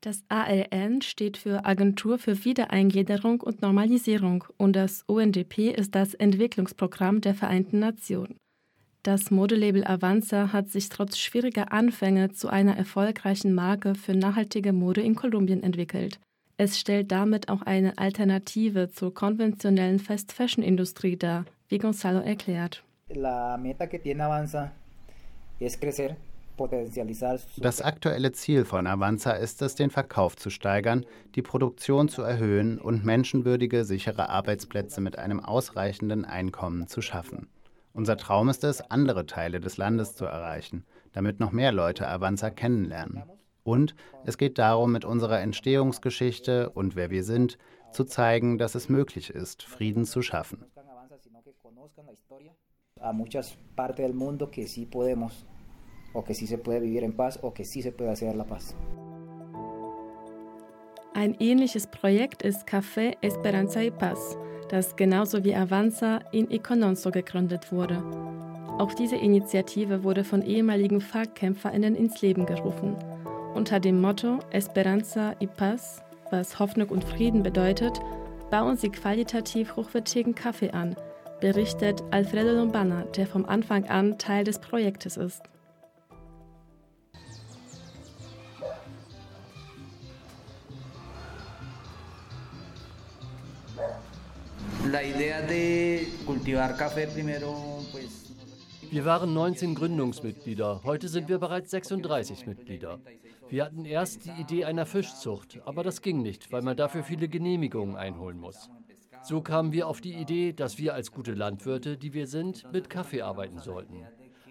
Das 0.00 0.22
ALN 0.28 1.02
steht 1.02 1.36
für 1.36 1.64
Agentur 1.64 2.18
für 2.18 2.44
Wiedereingliederung 2.44 3.40
und 3.40 3.60
Normalisierung 3.60 4.44
und 4.56 4.76
das 4.76 5.02
UNDP 5.06 5.70
ist 5.70 5.94
das 5.94 6.14
Entwicklungsprogramm 6.14 7.20
der 7.20 7.34
Vereinten 7.34 7.80
Nationen. 7.80 8.38
Das 9.02 9.30
Modelabel 9.30 9.86
Avanza 9.86 10.52
hat 10.52 10.68
sich 10.68 10.88
trotz 10.88 11.18
schwieriger 11.18 11.72
Anfänge 11.72 12.32
zu 12.32 12.48
einer 12.48 12.76
erfolgreichen 12.76 13.54
Marke 13.54 13.94
für 13.94 14.14
nachhaltige 14.14 14.72
Mode 14.72 15.00
in 15.00 15.14
Kolumbien 15.14 15.62
entwickelt. 15.62 16.18
Es 16.58 16.78
stellt 16.78 17.12
damit 17.12 17.50
auch 17.50 17.60
eine 17.62 17.98
Alternative 17.98 18.88
zur 18.88 19.12
konventionellen 19.12 19.98
Fast-Fashion-Industrie 19.98 21.18
dar, 21.18 21.44
wie 21.68 21.76
Gonzalo 21.76 22.20
erklärt. 22.20 22.82
Das 27.58 27.82
aktuelle 27.82 28.32
Ziel 28.32 28.64
von 28.64 28.86
Avanza 28.86 29.32
ist 29.32 29.60
es, 29.60 29.74
den 29.74 29.90
Verkauf 29.90 30.36
zu 30.36 30.48
steigern, 30.48 31.04
die 31.34 31.42
Produktion 31.42 32.08
zu 32.08 32.22
erhöhen 32.22 32.80
und 32.80 33.04
menschenwürdige, 33.04 33.84
sichere 33.84 34.30
Arbeitsplätze 34.30 35.02
mit 35.02 35.18
einem 35.18 35.40
ausreichenden 35.40 36.24
Einkommen 36.24 36.88
zu 36.88 37.02
schaffen. 37.02 37.48
Unser 37.92 38.16
Traum 38.16 38.48
ist 38.48 38.64
es, 38.64 38.80
andere 38.80 39.26
Teile 39.26 39.60
des 39.60 39.76
Landes 39.76 40.14
zu 40.14 40.24
erreichen, 40.24 40.86
damit 41.12 41.38
noch 41.38 41.52
mehr 41.52 41.72
Leute 41.72 42.08
Avanza 42.08 42.48
kennenlernen. 42.48 43.24
Und 43.66 43.94
es 44.24 44.38
geht 44.38 44.58
darum, 44.58 44.92
mit 44.92 45.04
unserer 45.04 45.40
Entstehungsgeschichte 45.40 46.70
und 46.70 46.96
wer 46.96 47.10
wir 47.10 47.24
sind, 47.24 47.58
zu 47.92 48.04
zeigen, 48.04 48.58
dass 48.58 48.74
es 48.74 48.88
möglich 48.88 49.30
ist, 49.30 49.62
Frieden 49.62 50.04
zu 50.04 50.22
schaffen. 50.22 50.64
Ein 61.14 61.34
ähnliches 61.40 61.86
Projekt 61.86 62.42
ist 62.42 62.68
Café 62.68 63.16
Esperanza 63.20 63.80
y 63.80 63.90
Paz 63.90 64.36
das 64.68 64.96
genauso 64.96 65.44
wie 65.44 65.54
Avanza 65.54 66.20
in 66.32 66.50
Econonso 66.50 67.10
gegründet 67.10 67.72
wurde. 67.72 68.02
Auch 68.78 68.92
diese 68.92 69.16
Initiative 69.16 70.02
wurde 70.02 70.24
von 70.24 70.42
ehemaligen 70.42 71.00
FARC-KämpferInnen 71.00 71.94
ins 71.94 72.20
Leben 72.20 72.46
gerufen. 72.46 72.96
Unter 73.56 73.80
dem 73.80 74.02
Motto 74.02 74.40
Esperanza 74.50 75.34
y 75.40 75.46
Paz, 75.46 76.02
was 76.30 76.58
Hoffnung 76.58 76.90
und 76.90 77.02
Frieden 77.02 77.42
bedeutet, 77.42 77.98
bauen 78.50 78.76
sie 78.76 78.90
qualitativ 78.90 79.76
hochwertigen 79.76 80.34
Kaffee 80.34 80.72
an, 80.72 80.94
berichtet 81.40 82.04
Alfredo 82.10 82.52
Lombana, 82.52 83.04
der 83.16 83.26
vom 83.26 83.46
Anfang 83.46 83.86
an 83.86 84.18
Teil 84.18 84.44
des 84.44 84.58
Projektes 84.58 85.16
ist. 85.16 85.42
Wir 98.90 99.04
waren 99.06 99.32
19 99.32 99.74
Gründungsmitglieder, 99.74 100.82
heute 100.84 101.08
sind 101.08 101.30
wir 101.30 101.38
bereits 101.38 101.70
36 101.70 102.46
Mitglieder. 102.46 103.00
Wir 103.48 103.64
hatten 103.64 103.84
erst 103.84 104.26
die 104.26 104.40
Idee 104.40 104.64
einer 104.64 104.86
Fischzucht, 104.86 105.60
aber 105.64 105.82
das 105.82 106.02
ging 106.02 106.22
nicht, 106.22 106.52
weil 106.52 106.62
man 106.62 106.76
dafür 106.76 107.02
viele 107.02 107.28
Genehmigungen 107.28 107.96
einholen 107.96 108.38
muss. 108.38 108.70
So 109.22 109.40
kamen 109.40 109.72
wir 109.72 109.88
auf 109.88 110.00
die 110.00 110.14
Idee, 110.14 110.52
dass 110.52 110.78
wir 110.78 110.94
als 110.94 111.10
gute 111.10 111.32
Landwirte, 111.32 111.96
die 111.96 112.12
wir 112.12 112.26
sind, 112.26 112.70
mit 112.72 112.90
Kaffee 112.90 113.22
arbeiten 113.22 113.58
sollten. 113.58 114.04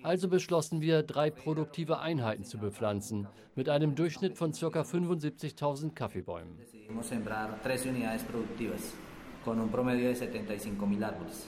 Also 0.03 0.27
beschlossen 0.27 0.81
wir, 0.81 1.03
drei 1.03 1.29
produktive 1.31 1.99
Einheiten 1.99 2.43
zu 2.43 2.57
bepflanzen, 2.57 3.27
mit 3.55 3.69
einem 3.69 3.95
Durchschnitt 3.95 4.37
von 4.37 4.51
ca. 4.51 4.81
75.000 4.81 5.93
Kaffeebäumen 5.93 6.59
con 9.45 9.59
un 9.59 9.69
promedio 9.69 10.07
de 10.09 10.15
75.000 10.15 11.03
árboles. 11.03 11.47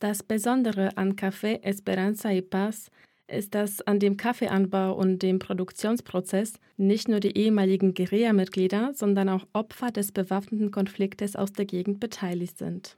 Das 0.00 0.22
Besondere 0.22 0.96
an 0.96 1.14
Café 1.14 1.60
Esperanza 1.62 2.32
y 2.32 2.42
Paz 2.42 2.90
ist, 3.28 3.54
dass 3.54 3.80
an 3.82 3.98
dem 3.98 4.16
Kaffeeanbau 4.16 4.92
und 4.92 5.22
dem 5.22 5.38
Produktionsprozess 5.38 6.54
nicht 6.76 7.08
nur 7.08 7.20
die 7.20 7.36
ehemaligen 7.36 7.94
Guerilla-Mitglieder, 7.94 8.92
sondern 8.94 9.28
auch 9.28 9.46
Opfer 9.52 9.90
des 9.90 10.12
bewaffneten 10.12 10.70
Konfliktes 10.70 11.36
aus 11.36 11.52
der 11.52 11.64
Gegend 11.64 12.00
beteiligt 12.00 12.58
sind. 12.58 12.96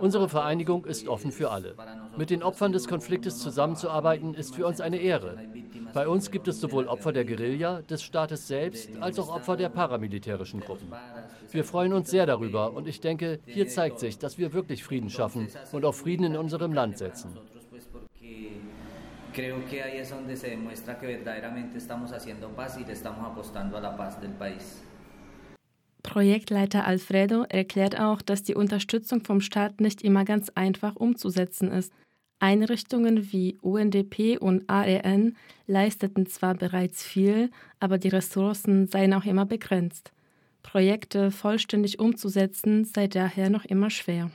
Unsere 0.00 0.28
Vereinigung 0.28 0.84
ist 0.84 1.06
offen 1.08 1.30
für 1.30 1.50
alle. 1.50 1.74
Mit 2.16 2.30
den 2.30 2.42
Opfern 2.42 2.72
des 2.72 2.88
Konfliktes 2.88 3.38
zusammenzuarbeiten, 3.38 4.34
ist 4.34 4.56
für 4.56 4.66
uns 4.66 4.80
eine 4.80 4.98
Ehre. 4.98 5.38
Bei 5.94 6.08
uns 6.08 6.30
gibt 6.30 6.48
es 6.48 6.60
sowohl 6.60 6.86
Opfer 6.88 7.12
der 7.12 7.24
Guerilla, 7.24 7.82
des 7.82 8.02
Staates 8.02 8.48
selbst, 8.48 8.90
als 9.00 9.18
auch 9.18 9.28
Opfer 9.28 9.56
der 9.56 9.68
paramilitärischen 9.68 10.60
Gruppen. 10.60 10.92
Wir 11.50 11.64
freuen 11.64 11.92
uns 11.92 12.10
sehr 12.10 12.26
darüber 12.26 12.72
und 12.72 12.88
ich 12.88 13.00
denke, 13.00 13.38
hier 13.46 13.68
zeigt 13.68 14.00
sich, 14.00 14.18
dass 14.18 14.38
wir 14.38 14.52
wirklich 14.52 14.82
Frieden 14.82 15.08
schaffen 15.08 15.48
und 15.72 15.84
auf 15.84 15.98
Frieden 15.98 16.24
in 16.24 16.36
unserem 16.36 16.72
Land 16.72 16.98
setzen. 16.98 17.36
Creo 19.38 19.64
que 19.70 19.80
ahí 19.84 19.98
es 19.98 20.10
donde 20.10 20.36
se 20.36 20.48
demuestra 20.48 20.98
que 20.98 21.06
verdaderamente 21.06 21.78
estamos 21.78 22.12
haciendo 22.12 22.48
paz 22.48 22.76
y 22.76 22.84
le 22.84 22.92
estamos 22.92 23.24
apostando 23.24 23.76
a 23.76 23.80
la 23.80 23.96
paz 23.96 24.20
del 24.20 24.32
país. 24.32 24.82
Projektleiter 26.02 26.86
Alfredo 26.86 27.44
erklärt 27.48 27.98
auch, 27.98 28.22
dass 28.22 28.42
die 28.42 28.54
Unterstützung 28.54 29.24
vom 29.24 29.40
Staat 29.40 29.80
nicht 29.80 30.02
immer 30.02 30.24
ganz 30.24 30.50
einfach 30.54 30.96
umzusetzen 30.96 31.70
ist. 31.70 31.92
Einrichtungen 32.40 33.32
wie 33.32 33.58
UNDP 33.62 34.38
und 34.38 34.70
ARN 34.70 35.36
leisteten 35.66 36.26
zwar 36.26 36.54
bereits 36.54 37.02
viel, 37.02 37.50
aber 37.80 37.98
die 37.98 38.08
Ressourcen 38.08 38.86
seien 38.86 39.12
auch 39.12 39.24
immer 39.24 39.44
begrenzt. 39.44 40.12
Projekte 40.62 41.30
vollständig 41.30 41.98
umzusetzen 41.98 42.84
sei 42.84 43.08
daher 43.08 43.50
noch 43.50 43.64
immer 43.64 43.90
schwer. 43.90 44.30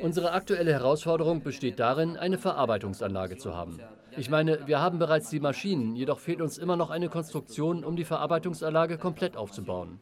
Unsere 0.00 0.32
aktuelle 0.32 0.72
Herausforderung 0.72 1.42
besteht 1.42 1.78
darin, 1.78 2.16
eine 2.16 2.38
Verarbeitungsanlage 2.38 3.36
zu 3.36 3.54
haben. 3.54 3.78
Ich 4.16 4.28
meine, 4.28 4.66
wir 4.66 4.78
haben 4.78 4.98
bereits 4.98 5.30
die 5.30 5.40
Maschinen, 5.40 5.96
jedoch 5.96 6.18
fehlt 6.18 6.42
uns 6.42 6.58
immer 6.58 6.76
noch 6.76 6.90
eine 6.90 7.08
Konstruktion, 7.08 7.82
um 7.82 7.96
die 7.96 8.04
Verarbeitungsanlage 8.04 8.98
komplett 8.98 9.36
aufzubauen. 9.36 10.00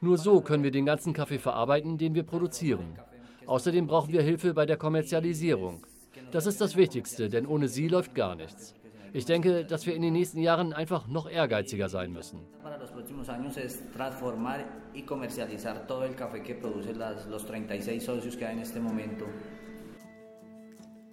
Nur 0.00 0.16
so 0.16 0.40
können 0.40 0.62
wir 0.62 0.70
den 0.70 0.86
ganzen 0.86 1.12
Kaffee 1.12 1.38
verarbeiten, 1.38 1.98
den 1.98 2.14
wir 2.14 2.22
produzieren. 2.22 2.98
Außerdem 3.46 3.86
brauchen 3.86 4.12
wir 4.12 4.22
Hilfe 4.22 4.54
bei 4.54 4.64
der 4.64 4.78
Kommerzialisierung. 4.78 5.82
Das 6.30 6.46
ist 6.46 6.60
das 6.60 6.74
Wichtigste, 6.76 7.28
denn 7.28 7.46
ohne 7.46 7.68
sie 7.68 7.88
läuft 7.88 8.14
gar 8.14 8.34
nichts. 8.34 8.74
Ich 9.12 9.26
denke, 9.26 9.64
dass 9.64 9.86
wir 9.86 9.94
in 9.94 10.02
den 10.02 10.14
nächsten 10.14 10.40
Jahren 10.40 10.72
einfach 10.72 11.06
noch 11.06 11.30
ehrgeiziger 11.30 11.88
sein 11.88 12.12
müssen. 12.12 12.40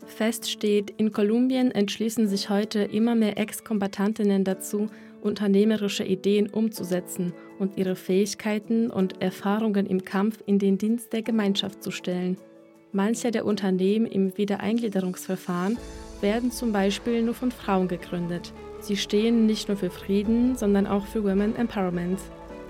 Fest 0.08 0.50
steht, 0.50 0.92
in 0.98 1.12
Kolumbien 1.12 1.72
entschließen 1.72 2.28
sich 2.28 2.50
heute 2.50 2.80
immer 2.82 3.16
mehr 3.16 3.38
Ex-Kombattantinnen 3.38 4.44
dazu, 4.44 4.88
unternehmerische 5.22 6.04
Ideen 6.04 6.50
umzusetzen 6.50 7.34
und 7.60 7.78
ihre 7.78 7.96
Fähigkeiten 7.96 8.90
und 8.90 9.22
Erfahrungen 9.22 9.86
im 9.86 10.04
Kampf 10.04 10.40
in 10.46 10.60
den 10.60 10.78
Dienst 10.78 11.14
der 11.14 11.22
Gemeinschaft 11.22 11.84
zu 11.84 11.92
stellen. 11.92 12.38
Manche 12.92 13.32
der 13.32 13.46
Unternehmen 13.46 14.06
im 14.06 14.38
Wiedereingliederungsverfahren 14.38 15.78
werden 16.22 16.52
zum 16.52 16.74
Beispiel 16.74 17.22
nur 17.22 17.34
von 17.34 17.52
Frauen 17.52 17.88
gegründet. 17.88 18.52
Sie 18.80 18.98
stehen 18.98 19.46
nicht 19.46 19.68
nur 19.68 19.78
für 19.78 19.90
Frieden, 19.90 20.56
sondern 20.56 20.88
auch 20.88 21.06
für 21.06 21.24
Women 21.24 21.56
Empowerment. 21.56 22.20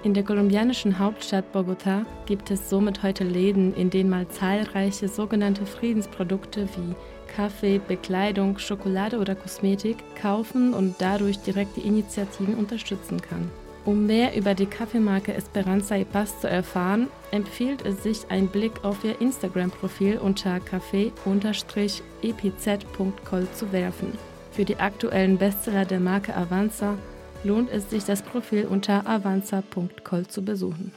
In 0.03 0.13
der 0.15 0.23
kolumbianischen 0.23 0.97
Hauptstadt 0.97 1.45
Bogotá 1.53 2.05
gibt 2.25 2.49
es 2.49 2.69
somit 2.69 3.03
heute 3.03 3.23
Läden, 3.23 3.73
in 3.75 3.91
denen 3.91 4.09
man 4.09 4.29
zahlreiche 4.29 5.07
sogenannte 5.07 5.65
Friedensprodukte 5.65 6.67
wie 6.75 6.95
Kaffee, 7.35 7.79
Bekleidung, 7.79 8.59
Schokolade 8.59 9.17
oder 9.17 9.35
Kosmetik 9.35 9.97
kaufen 10.21 10.73
und 10.73 10.95
dadurch 10.99 11.39
direkt 11.39 11.77
die 11.77 11.87
Initiativen 11.87 12.55
unterstützen 12.55 13.21
kann. 13.21 13.49
Um 13.83 14.05
mehr 14.05 14.35
über 14.35 14.53
die 14.53 14.67
Kaffeemarke 14.67 15.33
Esperanza 15.33 15.95
y 15.95 16.05
Paz 16.05 16.39
zu 16.39 16.47
erfahren, 16.47 17.07
empfiehlt 17.31 17.83
es 17.83 18.03
sich, 18.03 18.29
einen 18.29 18.47
Blick 18.47 18.83
auf 18.83 19.03
ihr 19.03 19.19
Instagram-Profil 19.19 20.19
unter 20.19 20.57
café-epz.col 20.57 23.47
zu 23.55 23.71
werfen. 23.71 24.13
Für 24.51 24.65
die 24.65 24.77
aktuellen 24.77 25.39
Bestseller 25.39 25.85
der 25.85 25.99
Marke 25.99 26.35
Avanza 26.35 26.95
lohnt 27.43 27.71
es 27.71 27.89
sich, 27.89 28.03
das 28.03 28.21
Profil 28.21 28.65
unter 28.65 29.07
avanza.col 29.07 30.27
zu 30.27 30.45
besuchen. 30.45 30.91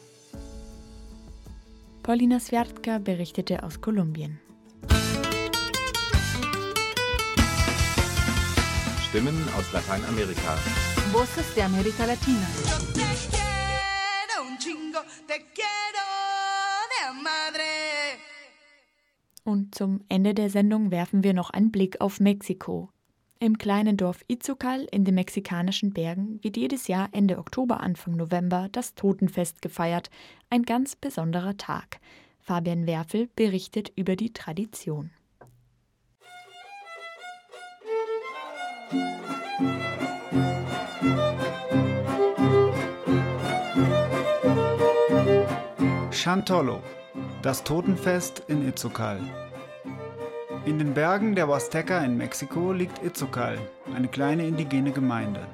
Paulina 2.03 2.39
Sviatka 2.39 2.99
berichtete 2.99 3.63
aus 3.63 3.81
Kolumbien. 3.81 4.44
Stimmen 9.15 9.49
aus 9.57 9.73
Lateinamerika. 9.73 10.57
Voces 11.13 11.55
de 11.55 11.63
América 11.63 12.05
Latina. 12.05 12.49
Und 19.45 19.73
zum 19.73 20.01
Ende 20.09 20.35
der 20.35 20.51
Sendung 20.51 20.91
werfen 20.91 21.23
wir 21.23 21.33
noch 21.33 21.51
einen 21.51 21.71
Blick 21.71 22.01
auf 22.01 22.19
Mexiko. 22.19 22.91
Im 23.39 23.57
kleinen 23.57 23.97
Dorf 23.97 24.25
Izucal 24.27 24.85
in 24.91 25.05
den 25.05 25.15
mexikanischen 25.15 25.93
Bergen 25.93 26.43
wird 26.43 26.57
jedes 26.57 26.89
Jahr 26.89 27.09
Ende 27.13 27.39
Oktober, 27.39 27.79
Anfang 27.79 28.17
November 28.17 28.69
das 28.73 28.97
Totenfest 28.97 29.63
gefeiert. 29.63 30.11
Ein 30.51 30.65
ganz 30.65 30.97
besonderer 30.97 31.57
Tag. 31.57 32.01
Fabian 32.41 32.89
Werfel 32.89 33.29
berichtet 33.37 33.93
über 33.95 34.17
die 34.17 34.33
Tradition. 34.33 35.13
Chantolo, 46.11 46.81
das 47.43 47.65
Totenfest 47.65 48.43
in 48.49 48.67
Itzucal. 48.67 49.21
In 50.65 50.79
den 50.79 50.95
Bergen 50.95 51.35
der 51.35 51.49
Huasteca 51.49 51.99
in 51.99 52.17
Mexiko 52.17 52.73
liegt 52.73 53.05
Itzucal, 53.05 53.59
eine 53.95 54.09
kleine 54.09 54.47
indigene 54.47 54.91
Gemeinde. 54.93 55.47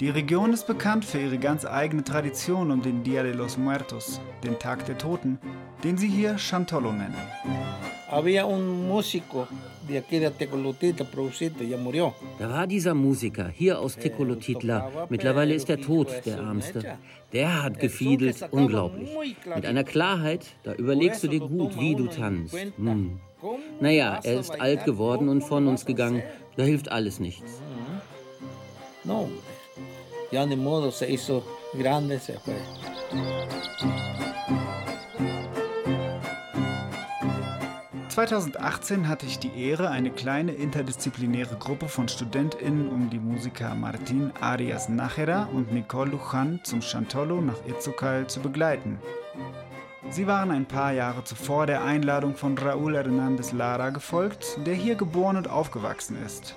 Die 0.00 0.08
Region 0.08 0.54
ist 0.54 0.66
bekannt 0.66 1.04
für 1.04 1.18
ihre 1.18 1.38
ganz 1.38 1.66
eigene 1.66 2.04
Tradition 2.04 2.70
um 2.70 2.80
den 2.80 3.02
Dia 3.02 3.22
de 3.22 3.32
los 3.32 3.58
Muertos, 3.58 4.20
den 4.42 4.58
Tag 4.58 4.86
der 4.86 4.96
Toten, 4.96 5.38
den 5.84 5.98
sie 5.98 6.08
hier 6.08 6.38
Chantolo 6.38 6.92
nennen. 6.92 7.16
Había 8.10 8.46
un 8.46 8.88
músico 8.88 9.46
de 9.88 9.98
aquí 9.98 10.18
de 10.18 10.30
Tecolutitla, 10.30 11.06
Producito, 11.06 11.64
ya 11.64 11.76
murió. 11.76 12.14
Da 12.38 12.48
war 12.48 12.66
dieser 12.66 12.94
Musiker 12.94 13.48
hier 13.48 13.78
aus 13.78 13.96
Tecolutitla. 13.96 15.06
Mittlerweile 15.08 15.54
ist 15.54 15.68
er 15.70 15.80
tot, 15.80 16.08
der 16.24 16.38
Ärmste. 16.38 16.98
Der 17.32 17.62
hat 17.62 17.78
gefiedelt, 17.78 18.48
unglaublich. 18.50 19.10
Mit 19.54 19.66
einer 19.66 19.84
Klarheit, 19.84 20.46
da 20.62 20.74
überlegst 20.74 21.22
du 21.22 21.28
dir 21.28 21.40
gut, 21.40 21.78
wie 21.78 21.94
du 21.94 22.06
tanzt. 22.06 22.56
Hm. 22.76 23.20
Naja, 23.80 24.20
er 24.22 24.40
ist 24.40 24.60
alt 24.60 24.84
geworden 24.84 25.28
und 25.28 25.42
von 25.42 25.66
uns 25.66 25.84
gegangen. 25.84 26.22
Da 26.56 26.62
hilft 26.62 26.90
alles 26.90 27.20
nichts. 27.20 27.60
No, 29.04 29.28
ya 30.32 30.44
de 30.46 30.56
modo 30.56 30.90
se 30.90 31.06
hizo 31.06 31.44
grande, 31.74 32.18
se 32.18 32.40
fue. 32.40 32.56
2018 38.16 39.08
hatte 39.08 39.26
ich 39.26 39.40
die 39.40 39.54
Ehre, 39.60 39.90
eine 39.90 40.10
kleine 40.10 40.52
interdisziplinäre 40.52 41.56
Gruppe 41.56 41.86
von 41.86 42.08
StudentInnen 42.08 42.88
um 42.88 43.10
die 43.10 43.18
Musiker 43.18 43.74
Martin 43.74 44.32
Arias 44.40 44.88
Nachera 44.88 45.50
und 45.52 45.70
Nicole 45.70 46.12
Lujan 46.12 46.60
zum 46.62 46.80
Chantolo 46.80 47.42
nach 47.42 47.58
Itzucal 47.66 48.26
zu 48.26 48.40
begleiten. 48.40 48.98
Sie 50.08 50.26
waren 50.26 50.50
ein 50.50 50.64
paar 50.64 50.92
Jahre 50.92 51.24
zuvor 51.24 51.66
der 51.66 51.84
Einladung 51.84 52.34
von 52.36 52.56
Raúl 52.56 52.96
Hernández 52.96 53.54
Lara 53.54 53.90
gefolgt, 53.90 54.60
der 54.64 54.72
hier 54.72 54.94
geboren 54.94 55.36
und 55.36 55.50
aufgewachsen 55.50 56.16
ist. 56.24 56.56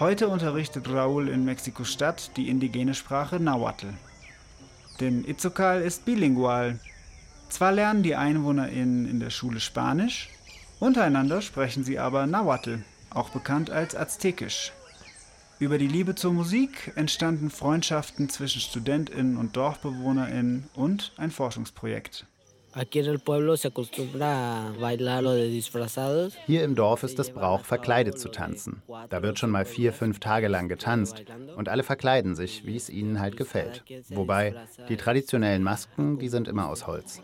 Heute 0.00 0.28
unterrichtet 0.28 0.88
Raúl 0.88 1.28
in 1.28 1.44
Mexiko-Stadt 1.44 2.34
die 2.38 2.48
indigene 2.48 2.94
Sprache 2.94 3.38
Nahuatl. 3.38 3.92
Denn 5.00 5.22
Itzucal 5.28 5.82
ist 5.82 6.06
bilingual. 6.06 6.78
Zwar 7.50 7.72
lernen 7.72 8.02
die 8.02 8.16
EinwohnerInnen 8.16 9.06
in 9.06 9.20
der 9.20 9.30
Schule 9.30 9.60
Spanisch, 9.60 10.30
Untereinander 10.78 11.40
sprechen 11.40 11.84
sie 11.84 11.98
aber 11.98 12.26
Nahuatl, 12.26 12.82
auch 13.10 13.30
bekannt 13.30 13.70
als 13.70 13.96
Aztekisch. 13.96 14.72
Über 15.58 15.78
die 15.78 15.88
Liebe 15.88 16.14
zur 16.14 16.34
Musik 16.34 16.92
entstanden 16.96 17.48
Freundschaften 17.48 18.28
zwischen 18.28 18.60
StudentInnen 18.60 19.38
und 19.38 19.56
DorfbewohnerInnen 19.56 20.68
und 20.74 21.12
ein 21.16 21.30
Forschungsprojekt. 21.30 22.26
Hier 26.44 26.62
im 26.62 26.74
Dorf 26.74 27.02
ist 27.04 27.18
es 27.18 27.30
Brauch, 27.30 27.64
verkleidet 27.64 28.18
zu 28.18 28.28
tanzen. 28.28 28.82
Da 29.08 29.22
wird 29.22 29.38
schon 29.38 29.50
mal 29.50 29.64
vier, 29.64 29.94
fünf 29.94 30.20
Tage 30.20 30.48
lang 30.48 30.68
getanzt 30.68 31.24
und 31.56 31.70
alle 31.70 31.82
verkleiden 31.82 32.34
sich, 32.34 32.66
wie 32.66 32.76
es 32.76 32.90
ihnen 32.90 33.18
halt 33.18 33.38
gefällt. 33.38 33.82
Wobei 34.10 34.54
die 34.90 34.98
traditionellen 34.98 35.62
Masken, 35.62 36.18
die 36.18 36.28
sind 36.28 36.48
immer 36.48 36.68
aus 36.68 36.86
Holz. 36.86 37.22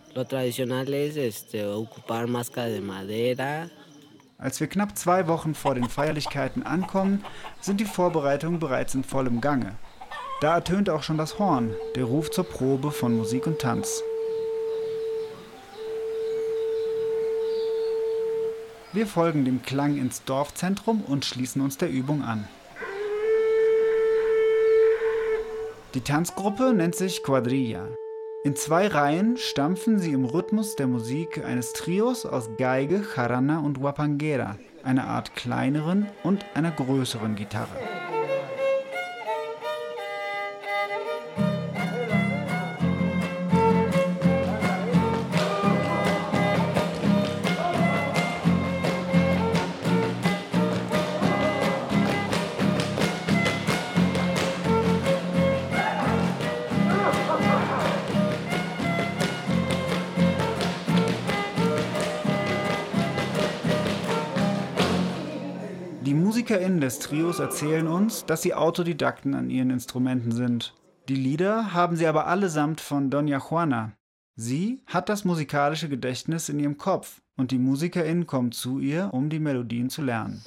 Als 4.39 4.59
wir 4.59 4.67
knapp 4.69 4.97
zwei 4.97 5.29
Wochen 5.29 5.55
vor 5.55 5.75
den 5.75 5.89
Feierlichkeiten 5.89 6.63
ankommen, 6.63 7.25
sind 7.61 7.79
die 7.79 7.85
Vorbereitungen 7.85 8.59
bereits 8.59 8.95
in 8.95 9.05
vollem 9.05 9.43
Gange. 9.43 9.77
Da 10.41 10.55
ertönt 10.55 10.89
auch 10.89 11.03
schon 11.03 11.19
das 11.19 11.39
Horn, 11.39 11.75
der 11.95 12.05
Ruf 12.05 12.31
zur 12.31 12.45
Probe 12.45 12.91
von 12.91 13.17
Musik 13.17 13.47
und 13.47 13.61
Tanz. 13.61 14.03
Wir 18.95 19.07
folgen 19.07 19.47
dem 19.47 19.63
Klang 19.63 19.97
ins 19.97 20.23
Dorfzentrum 20.25 21.01
und 21.01 21.25
schließen 21.25 21.63
uns 21.63 21.79
der 21.79 21.91
Übung 21.91 22.23
an. 22.23 22.47
Die 25.95 26.03
Tanzgruppe 26.03 26.75
nennt 26.75 26.95
sich 26.95 27.23
Quadrilla. 27.23 27.89
In 28.45 28.55
zwei 28.55 28.89
Reihen 28.89 29.39
stampfen 29.39 29.99
sie 29.99 30.13
im 30.13 30.27
Rhythmus 30.27 30.77
der 30.77 30.89
Musik 30.89 31.43
eines 31.43 31.73
Trios 31.73 32.27
aus 32.27 32.51
Geige, 32.59 33.03
Jarana 33.17 33.61
und 33.61 33.83
Wapangera, 33.83 34.59
einer 34.83 35.07
Art 35.07 35.37
kleineren 35.37 36.09
und 36.23 36.45
einer 36.55 36.73
größeren 36.73 37.35
Gitarre. 37.35 37.77
MusikerInnen 66.53 66.83
des 66.83 66.99
Trios 66.99 67.39
erzählen 67.39 67.87
uns, 67.87 68.27
dass 68.27 68.43
sie 68.43 68.53
Autodidakten 68.53 69.35
an 69.35 69.49
ihren 69.49 69.71
Instrumenten 69.71 70.33
sind. 70.33 70.75
Die 71.09 71.15
Lieder 71.15 71.73
haben 71.73 71.97
sie 71.97 72.07
aber 72.07 72.27
allesamt 72.27 72.83
von 72.83 73.11
Doña 73.11 73.39
Juana. 73.39 73.93
Sie 74.37 74.83
hat 74.85 75.09
das 75.09 75.25
musikalische 75.25 75.89
Gedächtnis 75.89 76.51
in 76.51 76.61
ihrem 76.61 76.77
Kopf 76.77 77.22
und 77.37 77.51
die 77.51 77.59
MusikerInnen 77.59 78.27
kommen 78.27 78.53
zu 78.53 78.79
ihr, 78.79 79.11
um 79.13 79.31
die 79.31 79.39
Melodien 79.39 79.91
zu 79.91 80.03
lernen. 80.03 80.43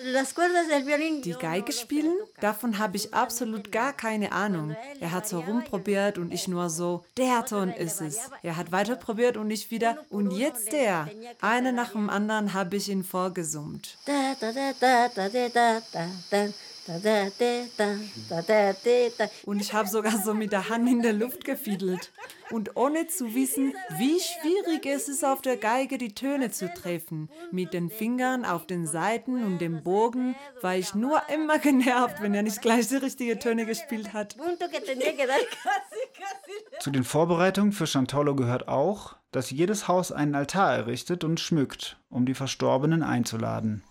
Die 1.22 1.34
Geige 1.34 1.72
spielen? 1.72 2.16
Davon 2.40 2.78
habe 2.78 2.96
ich 2.98 3.14
absolut 3.14 3.72
gar 3.72 3.94
keine 3.94 4.32
Ahnung. 4.32 4.76
Er 5.00 5.12
hat 5.12 5.28
so 5.28 5.40
rumprobiert 5.40 6.18
und 6.18 6.32
ich 6.32 6.48
nur 6.48 6.70
so, 6.70 7.04
der 7.18 7.46
Ton 7.46 7.70
ist 7.70 8.02
es. 8.02 8.30
Er 8.44 8.58
hat 8.58 8.72
weiter 8.72 8.96
probiert 8.96 9.38
und 9.38 9.50
ich 9.50 9.72
wieder, 9.72 9.98
und 10.10 10.32
jetzt 10.32 10.72
der. 10.72 11.10
Einer 11.42 11.72
nach 11.72 11.92
dem 11.92 12.10
anderen 12.10 12.54
habe 12.54 12.76
ich 12.76 12.90
ihn 12.90 13.04
vorgesummt. 13.04 13.98
Und 19.46 19.60
ich 19.60 19.74
habe 19.74 19.88
sogar 19.88 20.22
so 20.24 20.36
mit 20.36 20.52
der 20.52 20.70
Hand 20.70 20.88
in 20.88 21.02
der 21.02 21.14
Luft 21.14 21.44
gefiedelt. 21.44 22.12
Und 22.52 22.76
ohne 22.76 23.08
zu 23.08 23.34
wissen, 23.34 23.74
wie 23.98 24.20
schwierig 24.20 24.86
es 24.86 25.10
ist, 25.10 25.26
auf 25.26 25.42
der 25.42 25.58
Geige 25.58 25.98
die 25.98 26.14
Töne 26.14 26.52
zu 26.52 26.72
treffen. 26.72 27.30
Mit 27.52 27.74
den 27.74 27.90
Fingern 27.90 28.46
auf 28.46 28.68
den 28.68 28.86
Seiten 28.86 29.44
und 29.44 29.60
dem 29.60 29.82
Bogen 29.82 30.36
war 30.62 30.76
ich 30.76 30.94
nur 30.94 31.22
immer 31.34 31.58
genervt, 31.58 32.22
wenn 32.22 32.36
er 32.36 32.44
nicht 32.44 32.62
gleich 32.62 32.88
die 32.88 32.98
richtigen 32.98 33.40
Töne 33.40 33.66
gespielt 33.66 34.14
hat. 34.14 34.36
Zu 36.80 36.92
den 36.92 37.04
Vorbereitungen 37.04 37.72
für 37.72 37.88
Chantolo 37.88 38.36
gehört 38.36 38.68
auch, 38.68 39.16
dass 39.32 39.50
jedes 39.50 39.88
Haus 39.88 40.12
einen 40.12 40.36
Altar 40.36 40.76
errichtet 40.76 41.24
und 41.24 41.40
schmückt, 41.40 41.98
um 42.10 42.28
die 42.28 42.36
Verstorbenen 42.36 43.02
einzuladen 43.02 43.84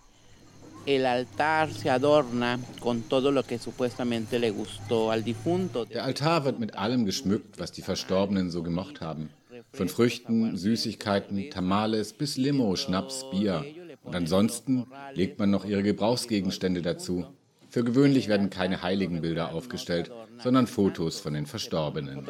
el 0.85 1.05
altar 1.05 1.71
se 1.71 1.89
adorna 1.89 2.59
con 2.79 3.01
todo 3.03 3.31
lo 3.31 3.43
que 3.43 3.57
supuestamente 3.57 4.39
le 4.39 4.51
gustó 4.51 5.11
al 5.11 5.23
difunto. 5.23 5.85
Der 5.85 6.03
Altar 6.03 6.45
wird 6.45 6.59
mit 6.59 6.75
allem 6.75 7.05
geschmückt, 7.05 7.59
was 7.59 7.71
die 7.71 7.81
Verstorbenen 7.81 8.51
so 8.51 8.63
gemocht 8.63 9.01
haben. 9.01 9.29
Von 9.73 9.89
Früchten, 9.89 10.57
Süßigkeiten, 10.57 11.49
Tamales 11.49 12.13
bis 12.13 12.37
Limo, 12.37 12.75
Schnaps, 12.75 13.25
Bier. 13.31 13.65
Und 14.03 14.15
ansonsten 14.15 14.85
legt 15.13 15.39
man 15.39 15.49
noch 15.49 15.65
ihre 15.65 15.83
Gebrauchsgegenstände 15.83 16.81
dazu. 16.81 17.25
Für 17.69 17.83
gewöhnlich 17.83 18.27
werden 18.27 18.49
keine 18.49 18.81
Heiligenbilder 18.83 19.53
aufgestellt, 19.53 20.11
sondern 20.41 20.67
Fotos 20.67 21.19
von 21.19 21.33
den 21.33 21.45
Verstorbenen. 21.45 22.25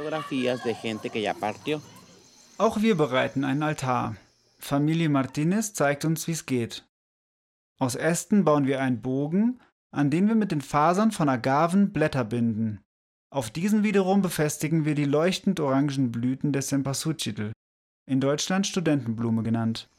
Auch 2.57 2.81
wir 2.81 2.95
bereiten 2.95 3.43
einen 3.43 3.63
Altar. 3.63 4.15
Familie 4.59 5.09
Martinez 5.09 5.73
zeigt 5.73 6.05
uns, 6.05 6.27
wie 6.27 6.31
es 6.31 6.45
geht. 6.45 6.83
Aus 7.77 7.95
Ästen 7.95 8.45
bauen 8.45 8.67
wir 8.67 8.79
einen 8.79 9.01
Bogen, 9.01 9.59
an 9.91 10.09
den 10.09 10.27
wir 10.29 10.35
mit 10.35 10.51
den 10.51 10.61
Fasern 10.61 11.11
von 11.11 11.27
Agaven 11.27 11.91
Blätter 11.91 12.23
binden. 12.23 12.79
Auf 13.29 13.49
diesen 13.49 13.83
wiederum 13.83 14.21
befestigen 14.21 14.85
wir 14.85 14.95
die 14.95 15.03
leuchtend 15.03 15.59
orangen 15.59 16.11
Blüten 16.11 16.53
des 16.53 16.69
Cempasúchitl, 16.69 17.51
in 18.09 18.21
Deutschland 18.21 18.65
Studentenblume 18.65 19.43
genannt. 19.43 19.89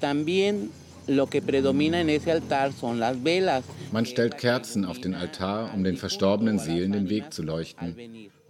También 0.00 0.68
lo 1.06 1.26
que 1.26 1.40
predomina 1.40 1.98
en 1.98 2.10
ese 2.10 2.32
altar 2.32 2.72
son 2.72 2.98
las 2.98 3.16
velas. 3.24 3.64
Man 3.90 4.04
stellt 4.04 4.36
Kerzen 4.36 4.84
auf 4.84 5.00
den 5.00 5.14
Altar, 5.14 5.72
um 5.72 5.82
den 5.82 5.96
verstorbenen 5.96 6.58
Seelen 6.58 6.92
den 6.92 7.08
Weg 7.08 7.32
zu 7.32 7.42
leuchten. 7.42 7.96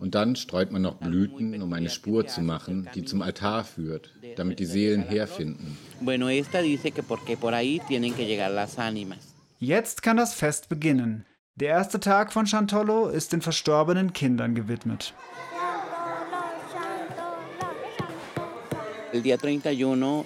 Und 0.00 0.16
dann 0.16 0.34
streut 0.34 0.72
man 0.72 0.82
noch 0.82 0.96
Blüten, 0.96 1.62
um 1.62 1.72
eine 1.72 1.90
Spur 1.90 2.26
zu 2.26 2.40
machen, 2.40 2.88
die 2.96 3.04
zum 3.04 3.22
Altar 3.22 3.64
führt, 3.64 4.12
damit 4.38 4.58
die 4.58 4.66
Seelen 4.66 5.02
herfinden. 5.02 5.76
Jetzt 9.58 10.02
kann 10.02 10.16
das 10.16 10.34
Fest 10.34 10.68
beginnen. 10.68 11.24
Der 11.56 11.70
erste 11.70 11.98
Tag 12.00 12.32
von 12.32 12.46
Chantolo 12.46 13.08
ist 13.08 13.32
den 13.32 13.40
verstorbenen 13.40 14.12
Kindern 14.12 14.54
gewidmet. 14.54 15.14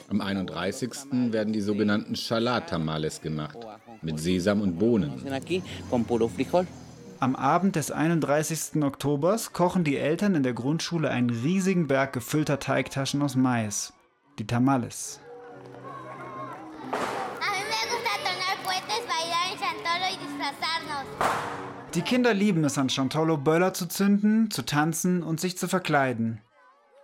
Am 0.09 0.21
31. 0.21 0.91
werden 1.31 1.53
die 1.53 1.61
sogenannten 1.61 2.15
Chalat-Tamales 2.15 3.21
gemacht, 3.21 3.59
mit 4.03 4.19
Sesam 4.19 4.61
und 4.61 4.79
Bohnen. 4.79 5.23
Am 7.21 7.37
Abend 7.37 7.77
des 7.77 7.91
31. 7.93 8.83
Oktobers 8.83 9.53
kochen 9.53 9.85
die 9.85 9.99
Eltern 9.99 10.35
in 10.35 10.43
der 10.43 10.55
Grundschule 10.55 11.11
einen 11.11 11.31
riesigen 11.31 11.87
Berg 11.87 12.13
gefüllter 12.15 12.59
Teigtaschen 12.59 13.23
aus 13.23 13.37
Mais, 13.37 13.93
die 14.41 14.47
Tamales. 14.47 15.21
Die 21.95 22.03
Kinder 22.03 22.33
lieben 22.33 22.65
es 22.65 22.79
an 22.79 22.89
Chantolo 22.89 23.37
Böller 23.37 23.75
zu 23.75 23.87
zünden, 23.87 24.51
zu 24.51 24.63
tanzen 24.63 25.23
und 25.23 25.41
sich 25.41 25.59
zu 25.59 25.69
verkleiden. 25.69 26.41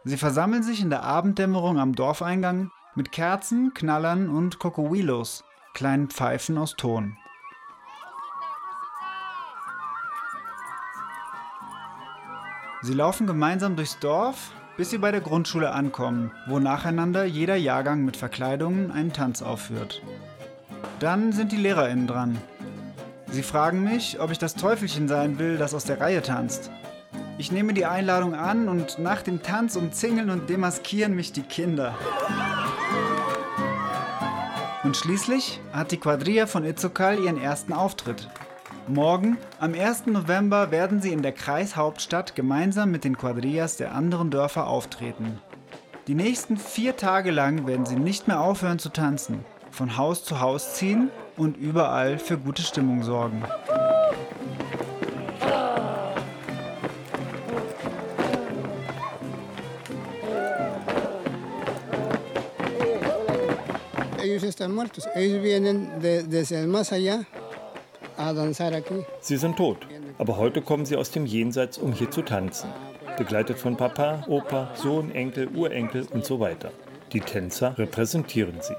Sie 0.04 0.16
versammeln 0.16 0.62
sich 0.62 0.80
in 0.80 0.88
der 0.88 1.02
Abenddämmerung 1.02 1.78
am 1.78 1.94
Dorfeingang 1.94 2.70
mit 2.94 3.12
Kerzen, 3.12 3.74
Knallern 3.74 4.30
und 4.30 4.58
Cocowilos, 4.58 5.44
kleinen 5.74 6.08
Pfeifen 6.08 6.56
aus 6.56 6.76
Ton. 6.76 7.18
Sie 12.80 12.94
laufen 12.94 13.26
gemeinsam 13.26 13.76
durchs 13.76 13.98
Dorf, 13.98 14.52
bis 14.76 14.90
sie 14.90 14.98
bei 14.98 15.10
der 15.10 15.20
Grundschule 15.20 15.72
ankommen, 15.72 16.32
wo 16.46 16.58
nacheinander 16.58 17.24
jeder 17.24 17.56
Jahrgang 17.56 18.04
mit 18.04 18.16
Verkleidungen 18.16 18.90
einen 18.90 19.12
Tanz 19.12 19.42
aufführt. 19.42 20.02
Dann 21.00 21.32
sind 21.32 21.52
die 21.52 21.56
LehrerInnen 21.56 22.06
dran. 22.06 22.38
Sie 23.30 23.42
fragen 23.42 23.82
mich, 23.82 24.20
ob 24.20 24.30
ich 24.30 24.38
das 24.38 24.54
Teufelchen 24.54 25.08
sein 25.08 25.38
will, 25.38 25.58
das 25.58 25.74
aus 25.74 25.84
der 25.84 26.00
Reihe 26.00 26.22
tanzt. 26.22 26.70
Ich 27.38 27.52
nehme 27.52 27.74
die 27.74 27.84
Einladung 27.84 28.34
an 28.34 28.68
und 28.68 28.98
nach 28.98 29.22
dem 29.22 29.42
Tanz 29.42 29.76
umzingeln 29.76 30.30
und 30.30 30.48
demaskieren 30.48 31.14
mich 31.14 31.32
die 31.32 31.42
Kinder. 31.42 31.94
Und 34.84 34.96
schließlich 34.96 35.60
hat 35.72 35.90
die 35.90 35.96
Quadrilla 35.98 36.46
von 36.46 36.64
Itzokal 36.64 37.18
ihren 37.18 37.40
ersten 37.40 37.72
Auftritt. 37.72 38.28
Morgen, 38.88 39.36
am 39.58 39.74
1. 39.74 40.06
November, 40.06 40.70
werden 40.70 41.02
sie 41.02 41.12
in 41.12 41.20
der 41.20 41.32
Kreishauptstadt 41.32 42.36
gemeinsam 42.36 42.92
mit 42.92 43.02
den 43.02 43.18
Quadrillas 43.18 43.76
der 43.76 43.92
anderen 43.92 44.30
Dörfer 44.30 44.68
auftreten. 44.68 45.40
Die 46.06 46.14
nächsten 46.14 46.56
vier 46.56 46.96
Tage 46.96 47.32
lang 47.32 47.66
werden 47.66 47.84
sie 47.84 47.96
nicht 47.96 48.28
mehr 48.28 48.40
aufhören 48.40 48.78
zu 48.78 48.90
tanzen, 48.90 49.44
von 49.72 49.96
Haus 49.96 50.22
zu 50.22 50.40
Haus 50.40 50.74
ziehen 50.74 51.10
und 51.36 51.56
überall 51.56 52.20
für 52.20 52.38
gute 52.38 52.62
Stimmung 52.62 53.02
sorgen. 53.02 53.42
Ellos 64.22 64.44
están 64.44 64.72
muertos. 64.72 65.06
Ellos 65.14 65.42
vienen 65.42 66.00
de, 66.00 66.22
desde 66.22 66.60
el 66.60 66.68
más 66.68 66.92
allá 66.92 67.26
Sie 69.20 69.36
sind 69.36 69.56
tot, 69.56 69.78
aber 70.18 70.36
heute 70.36 70.62
kommen 70.62 70.86
sie 70.86 70.96
aus 70.96 71.10
dem 71.10 71.26
Jenseits, 71.26 71.78
um 71.78 71.92
hier 71.92 72.10
zu 72.10 72.22
tanzen. 72.22 72.70
Begleitet 73.18 73.58
von 73.58 73.76
Papa, 73.76 74.24
Opa, 74.26 74.70
Sohn, 74.74 75.10
Enkel, 75.14 75.48
Urenkel 75.54 76.06
und 76.12 76.24
so 76.24 76.40
weiter. 76.40 76.70
Die 77.12 77.20
Tänzer 77.20 77.78
repräsentieren 77.78 78.60
sie. 78.60 78.74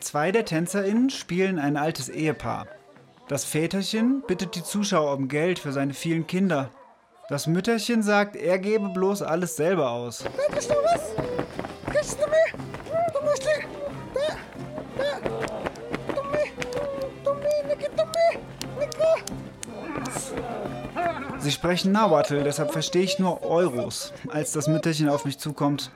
Zwei 0.00 0.30
der 0.30 0.44
TänzerInnen 0.44 1.08
spielen 1.10 1.58
ein 1.58 1.76
altes 1.76 2.08
Ehepaar. 2.10 2.66
Das 3.28 3.44
Väterchen 3.46 4.22
bittet 4.26 4.54
die 4.56 4.62
Zuschauer 4.62 5.16
um 5.16 5.28
Geld 5.28 5.58
für 5.58 5.72
seine 5.72 5.94
vielen 5.94 6.26
Kinder, 6.26 6.70
das 7.32 7.46
Mütterchen 7.46 8.02
sagt, 8.02 8.36
er 8.36 8.58
gebe 8.58 8.90
bloß 8.90 9.22
alles 9.22 9.56
selber 9.56 9.90
aus. 9.90 10.22
Sie 21.38 21.50
sprechen 21.50 21.92
Nahuatl, 21.92 22.42
deshalb 22.44 22.70
verstehe 22.70 23.00
ich 23.00 23.18
nur 23.18 23.42
Euros, 23.42 24.12
als 24.28 24.52
das 24.52 24.68
Mütterchen 24.68 25.08
auf 25.08 25.24
mich 25.24 25.38
zukommt. 25.38 25.90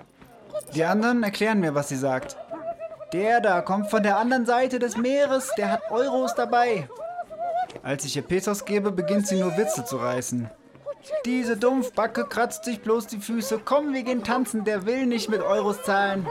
Die 0.74 0.84
anderen 0.84 1.22
erklären 1.22 1.60
mir, 1.60 1.74
was 1.74 1.90
sie 1.90 1.96
sagt. 1.96 2.38
Der 3.12 3.42
da 3.42 3.60
kommt 3.60 3.90
von 3.90 4.02
der 4.02 4.16
anderen 4.16 4.46
Seite 4.46 4.78
des 4.78 4.96
Meeres, 4.96 5.50
der 5.58 5.70
hat 5.70 5.90
Euros 5.90 6.34
dabei. 6.34 6.88
Als 7.82 8.06
ich 8.06 8.16
ihr 8.16 8.22
Pesos 8.22 8.64
gebe, 8.64 8.90
beginnt 8.90 9.26
sie 9.26 9.38
nur 9.38 9.54
Witze 9.58 9.84
zu 9.84 9.98
reißen. 9.98 10.48
Diese 11.24 11.56
Dumpfbacke 11.56 12.24
kratzt 12.24 12.64
sich 12.64 12.80
bloß 12.80 13.06
die 13.06 13.18
Füße. 13.18 13.60
Komm, 13.64 13.92
wir 13.92 14.02
gehen 14.02 14.24
tanzen, 14.24 14.64
der 14.64 14.86
will 14.86 15.06
nicht 15.06 15.28
mit 15.28 15.42
Euros 15.42 15.82
zahlen. 15.82 16.26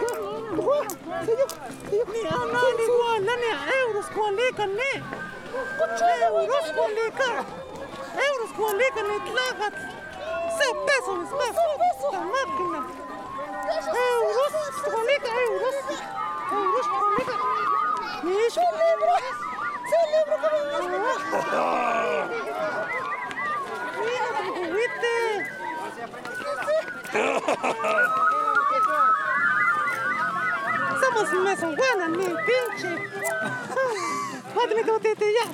Somos 31.02 31.30
mesoguanas, 31.44 32.12
mi 32.18 32.28
pinche. 32.46 32.92
Tu 34.86 35.00
tete 35.00 35.26
ya. 35.26 35.46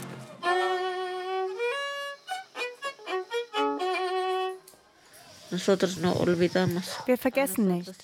Wir 7.05 7.17
vergessen 7.17 7.67
nicht. 7.67 8.03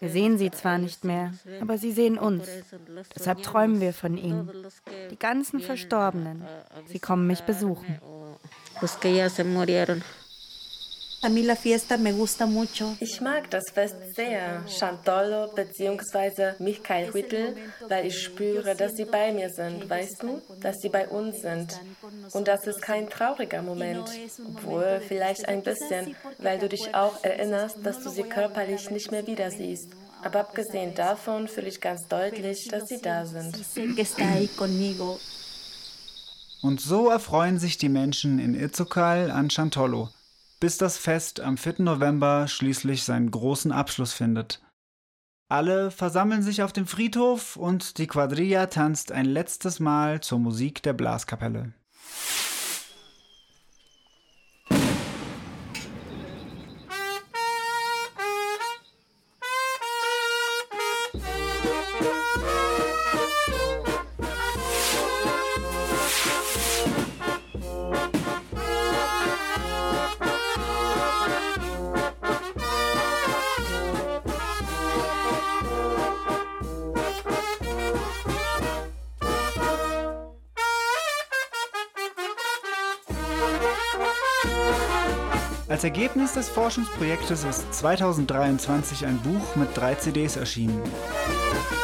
Wir 0.00 0.10
sehen 0.10 0.38
sie 0.38 0.50
zwar 0.50 0.78
nicht 0.78 1.04
mehr, 1.04 1.32
aber 1.60 1.78
sie 1.78 1.92
sehen 1.92 2.18
uns. 2.18 2.48
Deshalb 3.16 3.42
träumen 3.42 3.80
wir 3.80 3.92
von 3.92 4.16
ihnen. 4.16 4.50
Die 5.10 5.18
ganzen 5.18 5.60
Verstorbenen. 5.60 6.44
Sie 6.86 6.98
kommen 6.98 7.28
mich 7.28 7.42
besuchen. 7.42 8.00
Ich 13.00 13.20
mag 13.20 13.50
das 13.50 13.64
Fest 13.74 13.96
sehr, 14.14 14.64
Chantolo 14.66 15.52
bzw. 15.54 16.54
Michael 16.58 17.12
Huitl, 17.12 17.56
weil 17.88 18.06
ich 18.06 18.22
spüre, 18.22 18.74
dass 18.74 18.92
sie 18.96 19.04
bei 19.04 19.30
mir 19.30 19.50
sind, 19.50 19.90
weißt 19.90 20.22
du, 20.22 20.40
dass 20.60 20.78
sie 20.80 20.88
bei 20.88 21.06
uns 21.08 21.42
sind. 21.42 21.78
Und 22.32 22.48
das 22.48 22.66
ist 22.66 22.80
kein 22.80 23.10
trauriger 23.10 23.60
Moment, 23.60 24.08
obwohl 24.46 25.02
vielleicht 25.06 25.46
ein 25.46 25.62
bisschen, 25.62 26.16
weil 26.38 26.58
du 26.58 26.70
dich 26.70 26.94
auch 26.94 27.22
erinnerst, 27.22 27.76
dass 27.82 28.02
du 28.02 28.08
sie 28.08 28.22
körperlich 28.22 28.90
nicht 28.90 29.10
mehr 29.10 29.26
wieder 29.26 29.50
siehst. 29.50 29.90
Aber 30.22 30.40
abgesehen 30.40 30.94
davon 30.94 31.48
fühle 31.48 31.68
ich 31.68 31.82
ganz 31.82 32.08
deutlich, 32.08 32.68
dass 32.70 32.88
sie 32.88 33.00
da 33.02 33.26
sind. 33.26 33.58
Und 36.62 36.80
so 36.80 37.10
erfreuen 37.10 37.58
sich 37.58 37.76
die 37.76 37.88
Menschen 37.90 38.38
in 38.38 38.54
Itzukal 38.54 39.30
an 39.30 39.50
Chantolo 39.50 40.08
bis 40.60 40.76
das 40.76 40.98
Fest 40.98 41.40
am 41.40 41.56
4. 41.56 41.76
November 41.78 42.46
schließlich 42.46 43.02
seinen 43.02 43.30
großen 43.30 43.72
Abschluss 43.72 44.12
findet. 44.12 44.62
Alle 45.50 45.90
versammeln 45.90 46.42
sich 46.42 46.62
auf 46.62 46.72
dem 46.72 46.86
Friedhof 46.86 47.56
und 47.56 47.98
die 47.98 48.06
Quadrilla 48.06 48.66
tanzt 48.66 49.10
ein 49.10 49.26
letztes 49.26 49.80
Mal 49.80 50.20
zur 50.20 50.38
Musik 50.38 50.82
der 50.82 50.92
Blaskapelle. 50.92 51.72
Als 85.80 85.84
Ergebnis 85.86 86.34
des 86.34 86.50
Forschungsprojektes 86.50 87.42
ist 87.44 87.72
2023 87.72 89.06
ein 89.06 89.16
Buch 89.16 89.56
mit 89.56 89.74
drei 89.74 89.94
CDs 89.94 90.36
erschienen. 90.36 90.78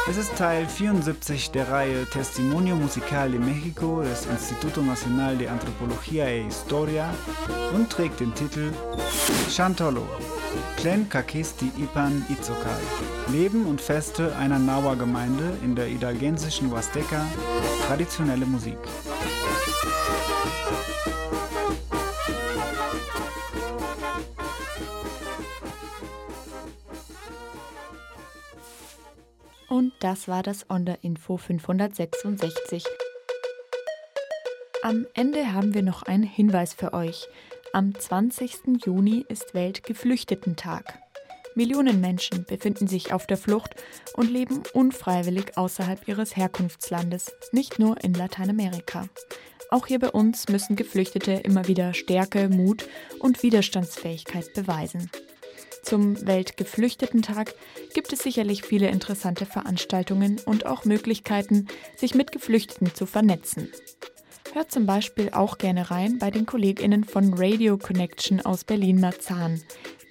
Es 0.07 0.17
ist 0.17 0.35
Teil 0.35 0.67
74 0.67 1.49
der 1.49 1.71
Reihe 1.71 2.05
Testimonio 2.05 2.75
Musical 2.75 3.31
de 3.31 3.39
México 3.39 4.03
des 4.03 4.27
Instituto 4.27 4.83
Nacional 4.83 5.35
de 5.35 5.47
Antropología 5.47 6.29
e 6.29 6.43
Historia 6.43 7.09
und 7.73 7.89
trägt 7.89 8.19
den 8.19 8.35
Titel 8.35 8.71
Chantolo, 9.49 10.07
Tlen 10.79 11.09
Kakisti 11.09 11.71
Ipan 11.79 12.23
Itzokal, 12.29 12.79
Leben 13.31 13.65
und 13.65 13.81
Feste 13.81 14.31
einer 14.35 14.59
Nawa-Gemeinde 14.59 15.57
in 15.63 15.73
der 15.73 15.85
hidalgensischen 15.85 16.69
Huasteca, 16.69 17.25
traditionelle 17.87 18.45
Musik. 18.45 18.77
Das 29.99 30.27
war 30.27 30.43
das 30.43 30.69
Onda-Info 30.69 31.37
566. 31.37 32.83
Am 34.83 35.07
Ende 35.13 35.53
haben 35.53 35.73
wir 35.73 35.81
noch 35.81 36.03
einen 36.03 36.23
Hinweis 36.23 36.73
für 36.73 36.93
euch. 36.93 37.27
Am 37.73 37.93
20. 37.93 38.83
Juni 38.85 39.25
ist 39.27 39.53
Weltgeflüchtetentag. 39.53 40.99
Millionen 41.55 41.99
Menschen 41.99 42.45
befinden 42.45 42.87
sich 42.87 43.13
auf 43.13 43.25
der 43.25 43.37
Flucht 43.37 43.75
und 44.13 44.29
leben 44.29 44.61
unfreiwillig 44.73 45.57
außerhalb 45.57 46.07
ihres 46.07 46.35
Herkunftslandes, 46.35 47.31
nicht 47.51 47.79
nur 47.79 48.03
in 48.03 48.13
Lateinamerika. 48.13 49.09
Auch 49.71 49.87
hier 49.87 49.99
bei 49.99 50.11
uns 50.11 50.47
müssen 50.47 50.75
Geflüchtete 50.75 51.31
immer 51.31 51.67
wieder 51.67 51.93
Stärke, 51.93 52.47
Mut 52.47 52.87
und 53.19 53.41
Widerstandsfähigkeit 53.41 54.53
beweisen. 54.53 55.09
Zum 55.83 56.25
Weltgeflüchtetentag 56.25 57.53
gibt 57.93 58.11
es 58.11 58.19
sicherlich 58.19 58.63
viele 58.63 58.89
interessante 58.89 59.45
Veranstaltungen 59.45 60.39
und 60.45 60.65
auch 60.65 60.85
Möglichkeiten, 60.85 61.67
sich 61.95 62.15
mit 62.15 62.31
Geflüchteten 62.31 62.93
zu 62.93 63.05
vernetzen. 63.05 63.71
Hört 64.53 64.71
zum 64.71 64.85
Beispiel 64.85 65.29
auch 65.31 65.57
gerne 65.57 65.91
rein 65.91 66.19
bei 66.19 66.31
den 66.31 66.45
KollegInnen 66.45 67.03
von 67.03 67.33
Radio 67.35 67.77
Connection 67.77 68.41
aus 68.41 68.63
Berlin-Marzahn. 68.63 69.61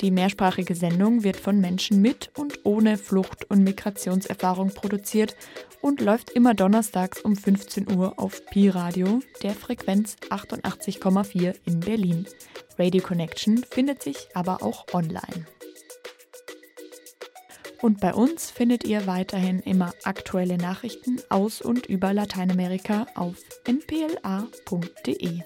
Die 0.02 0.10
mehrsprachige 0.10 0.74
Sendung 0.74 1.24
wird 1.24 1.38
von 1.38 1.60
Menschen 1.60 2.02
mit 2.02 2.30
und 2.36 2.60
ohne 2.64 2.98
Flucht- 2.98 3.50
und 3.50 3.64
Migrationserfahrung 3.64 4.72
produziert 4.74 5.34
und 5.80 6.00
läuft 6.00 6.30
immer 6.30 6.52
donnerstags 6.52 7.20
um 7.22 7.34
15 7.34 7.96
Uhr 7.96 8.14
auf 8.18 8.44
Pi 8.46 8.68
Radio, 8.68 9.20
der 9.42 9.54
Frequenz 9.54 10.16
88,4 10.28 11.54
in 11.64 11.80
Berlin. 11.80 12.26
Radio 12.78 13.02
Connection 13.02 13.64
findet 13.70 14.02
sich 14.02 14.28
aber 14.34 14.62
auch 14.62 14.86
online. 14.92 15.46
Und 17.82 18.00
bei 18.00 18.14
uns 18.14 18.50
findet 18.50 18.84
ihr 18.84 19.06
weiterhin 19.06 19.60
immer 19.60 19.92
aktuelle 20.04 20.56
Nachrichten 20.56 21.20
aus 21.28 21.60
und 21.60 21.86
über 21.86 22.12
Lateinamerika 22.12 23.06
auf 23.14 23.36
npla.de. 23.66 25.40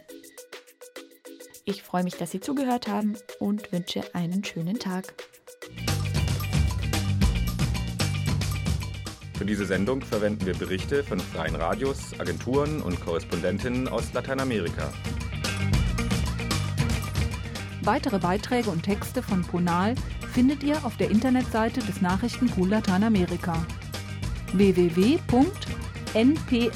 Ich 1.64 1.83
freue 1.83 2.05
mich, 2.05 2.16
dass 2.16 2.31
Sie 2.31 2.40
zugehört 2.40 2.88
haben 2.88 3.16
und 3.38 3.73
wünsche 3.73 4.03
einen 4.14 4.45
schönen 4.45 4.79
Tag. 4.79 5.14
Für 9.37 9.45
diese 9.47 9.64
Sendung 9.64 10.03
verwenden 10.03 10.45
wir 10.45 10.55
Berichte 10.55 11.03
von 11.03 11.19
freien 11.19 11.55
Radios, 11.55 12.19
Agenturen 12.19 12.83
und 12.83 13.01
Korrespondentinnen 13.01 13.88
aus 13.88 14.12
Lateinamerika. 14.12 14.93
Weitere 17.90 18.20
Beiträge 18.20 18.70
und 18.70 18.85
Texte 18.85 19.20
von 19.20 19.42
Ponal 19.42 19.96
findet 20.33 20.62
ihr 20.62 20.85
auf 20.85 20.96
der 20.96 21.11
Internetseite 21.11 21.81
des 21.81 22.00
Nachrichtenpool 22.00 22.68
Lateinamerika 22.68 23.66
www.ponal.org. 24.53 25.81
npla.de. 26.14 26.70